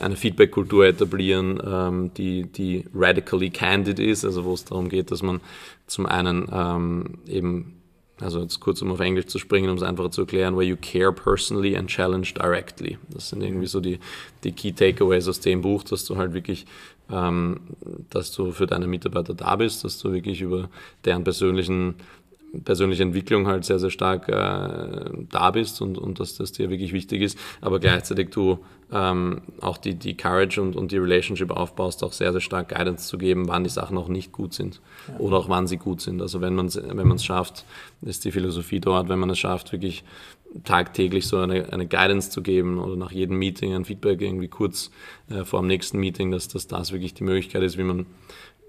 eine 0.00 0.16
Feedback-Kultur 0.16 0.86
etablieren, 0.86 1.60
ähm, 1.64 2.10
die, 2.16 2.44
die 2.44 2.84
radically 2.94 3.50
candid 3.50 3.98
ist, 3.98 4.24
also 4.24 4.44
wo 4.44 4.54
es 4.54 4.64
darum 4.64 4.88
geht, 4.88 5.10
dass 5.10 5.22
man 5.22 5.40
zum 5.86 6.06
einen 6.06 6.48
ähm, 6.52 7.18
eben 7.26 7.75
also 8.20 8.40
jetzt 8.40 8.60
kurz 8.60 8.80
um 8.82 8.90
auf 8.92 9.00
Englisch 9.00 9.26
zu 9.26 9.38
springen, 9.38 9.68
um 9.68 9.76
es 9.76 9.82
einfacher 9.82 10.10
zu 10.10 10.22
erklären, 10.22 10.56
where 10.56 10.66
you 10.66 10.76
care 10.80 11.12
personally 11.12 11.76
and 11.76 11.88
challenge 11.88 12.32
directly. 12.34 12.98
Das 13.10 13.28
sind 13.28 13.42
irgendwie 13.42 13.66
so 13.66 13.80
die, 13.80 13.98
die 14.44 14.52
Key 14.52 14.72
Takeaways 14.72 15.28
aus 15.28 15.40
dem 15.40 15.60
Buch, 15.60 15.82
dass 15.84 16.04
du 16.04 16.16
halt 16.16 16.32
wirklich 16.32 16.66
ähm, 17.10 17.60
dass 18.10 18.32
du 18.32 18.52
für 18.52 18.66
deine 18.66 18.86
Mitarbeiter 18.86 19.34
da 19.34 19.56
bist, 19.56 19.84
dass 19.84 19.98
du 19.98 20.12
wirklich 20.12 20.40
über 20.40 20.68
deren 21.04 21.24
persönlichen 21.24 21.94
persönliche 22.64 23.02
Entwicklung 23.02 23.46
halt 23.46 23.64
sehr, 23.64 23.78
sehr 23.78 23.90
stark 23.90 24.28
äh, 24.28 25.10
da 25.30 25.50
bist 25.50 25.80
und, 25.80 25.98
und 25.98 26.20
dass 26.20 26.36
das 26.36 26.52
dir 26.52 26.70
wirklich 26.70 26.92
wichtig 26.92 27.22
ist, 27.22 27.38
aber 27.60 27.80
gleichzeitig 27.80 28.30
du 28.30 28.58
ähm, 28.92 29.42
auch 29.60 29.78
die, 29.78 29.94
die 29.94 30.16
Courage 30.16 30.62
und, 30.62 30.76
und 30.76 30.92
die 30.92 30.98
Relationship 30.98 31.50
aufbaust, 31.50 32.04
auch 32.04 32.12
sehr, 32.12 32.32
sehr 32.32 32.40
stark 32.40 32.68
Guidance 32.68 33.08
zu 33.08 33.18
geben, 33.18 33.48
wann 33.48 33.64
die 33.64 33.70
Sachen 33.70 33.98
auch 33.98 34.08
nicht 34.08 34.32
gut 34.32 34.54
sind 34.54 34.80
ja. 35.08 35.18
oder 35.18 35.38
auch 35.38 35.48
wann 35.48 35.66
sie 35.66 35.76
gut 35.76 36.00
sind. 36.00 36.22
Also 36.22 36.40
wenn 36.40 36.54
man 36.54 36.66
es 36.66 36.80
wenn 36.80 37.18
schafft, 37.18 37.64
ist 38.02 38.24
die 38.24 38.32
Philosophie 38.32 38.78
dort, 38.80 39.08
wenn 39.08 39.18
man 39.18 39.30
es 39.30 39.38
schafft, 39.38 39.72
wirklich 39.72 40.04
tagtäglich 40.64 41.26
so 41.26 41.38
eine, 41.38 41.72
eine 41.72 41.86
Guidance 41.86 42.30
zu 42.30 42.42
geben 42.42 42.78
oder 42.78 42.96
nach 42.96 43.12
jedem 43.12 43.38
Meeting 43.38 43.74
ein 43.74 43.84
Feedback 43.84 44.20
irgendwie 44.20 44.48
kurz 44.48 44.90
äh, 45.28 45.44
vor 45.44 45.60
dem 45.60 45.66
nächsten 45.66 45.98
Meeting, 45.98 46.30
dass, 46.30 46.48
dass 46.48 46.66
das 46.66 46.92
wirklich 46.92 47.14
die 47.14 47.24
Möglichkeit 47.24 47.62
ist, 47.62 47.78
wie 47.78 47.82
man, 47.82 48.06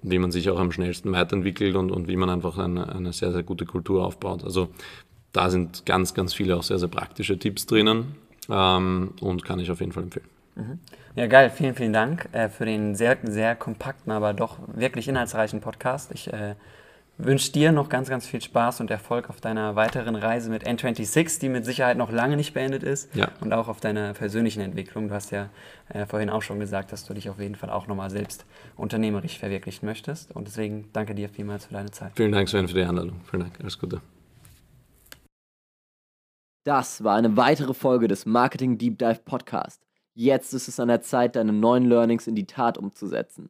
wie 0.01 0.19
man 0.19 0.31
sich 0.31 0.49
auch 0.49 0.59
am 0.59 0.71
schnellsten 0.71 1.11
weiterentwickelt 1.11 1.75
und, 1.75 1.91
und 1.91 2.07
wie 2.07 2.15
man 2.15 2.29
einfach 2.29 2.57
eine, 2.57 2.93
eine 2.93 3.13
sehr, 3.13 3.31
sehr 3.31 3.43
gute 3.43 3.65
Kultur 3.65 4.05
aufbaut. 4.05 4.43
Also 4.43 4.69
da 5.31 5.49
sind 5.49 5.85
ganz, 5.85 6.13
ganz 6.13 6.33
viele 6.33 6.55
auch 6.55 6.63
sehr, 6.63 6.79
sehr 6.79 6.87
praktische 6.87 7.37
Tipps 7.37 7.65
drinnen 7.65 8.15
ähm, 8.49 9.13
und 9.21 9.43
kann 9.43 9.59
ich 9.59 9.71
auf 9.71 9.79
jeden 9.79 9.91
Fall 9.91 10.03
empfehlen. 10.03 10.27
Mhm. 10.55 10.79
Ja, 11.15 11.27
geil. 11.27 11.49
Vielen, 11.49 11.75
vielen 11.75 11.93
Dank 11.93 12.29
äh, 12.31 12.49
für 12.49 12.65
den 12.65 12.95
sehr, 12.95 13.17
sehr 13.23 13.55
kompakten, 13.55 14.11
aber 14.11 14.33
doch 14.33 14.57
wirklich 14.67 15.07
inhaltsreichen 15.07 15.61
Podcast. 15.61 16.11
Ich 16.13 16.31
äh, 16.31 16.55
wünsche 17.17 17.51
dir 17.51 17.71
noch 17.71 17.89
ganz, 17.89 18.09
ganz 18.09 18.27
viel 18.27 18.41
Spaß 18.41 18.81
und 18.81 18.91
Erfolg 18.91 19.29
auf 19.29 19.41
deiner 19.41 19.75
weiteren 19.75 20.15
Reise 20.15 20.49
mit 20.49 20.67
N26, 20.67 21.39
die 21.39 21.49
mit 21.49 21.65
Sicherheit 21.65 21.97
noch 21.97 22.11
lange 22.11 22.37
nicht 22.37 22.53
beendet 22.53 22.83
ist. 22.83 23.13
Ja. 23.15 23.29
Und 23.41 23.53
auch 23.53 23.67
auf 23.67 23.79
deiner 23.79 24.13
persönlichen 24.13 24.61
Entwicklung. 24.61 25.07
Du 25.07 25.13
hast 25.13 25.31
ja 25.31 25.49
äh, 25.89 26.05
vorhin 26.05 26.29
auch 26.29 26.41
schon 26.41 26.59
gesagt, 26.59 26.91
dass 26.91 27.05
du 27.05 27.13
dich 27.13 27.29
auf 27.29 27.39
jeden 27.39 27.55
Fall 27.55 27.69
auch 27.69 27.87
nochmal 27.87 28.09
selbst 28.09 28.45
unternehmerisch 28.75 29.39
verwirklichen 29.39 29.85
möchtest. 29.85 30.31
Und 30.31 30.47
deswegen 30.47 30.89
danke 30.93 31.15
dir 31.15 31.29
vielmals 31.29 31.65
für 31.65 31.73
deine 31.73 31.91
Zeit. 31.91 32.11
Vielen 32.15 32.31
Dank, 32.31 32.49
Sven, 32.49 32.67
für 32.67 32.75
die 32.75 32.83
Einladung. 32.83 33.21
Vielen 33.29 33.43
Dank. 33.43 33.59
Alles 33.59 33.79
Gute. 33.79 34.01
Das 36.63 37.03
war 37.03 37.15
eine 37.15 37.37
weitere 37.37 37.73
Folge 37.73 38.07
des 38.07 38.25
Marketing 38.25 38.77
Deep 38.77 38.99
Dive 38.99 39.21
Podcast. 39.23 39.81
Jetzt 40.13 40.53
ist 40.53 40.67
es 40.67 40.79
an 40.79 40.89
der 40.89 41.01
Zeit, 41.01 41.35
deine 41.35 41.53
neuen 41.53 41.85
Learnings 41.85 42.27
in 42.27 42.35
die 42.35 42.45
Tat 42.45 42.77
umzusetzen. 42.77 43.49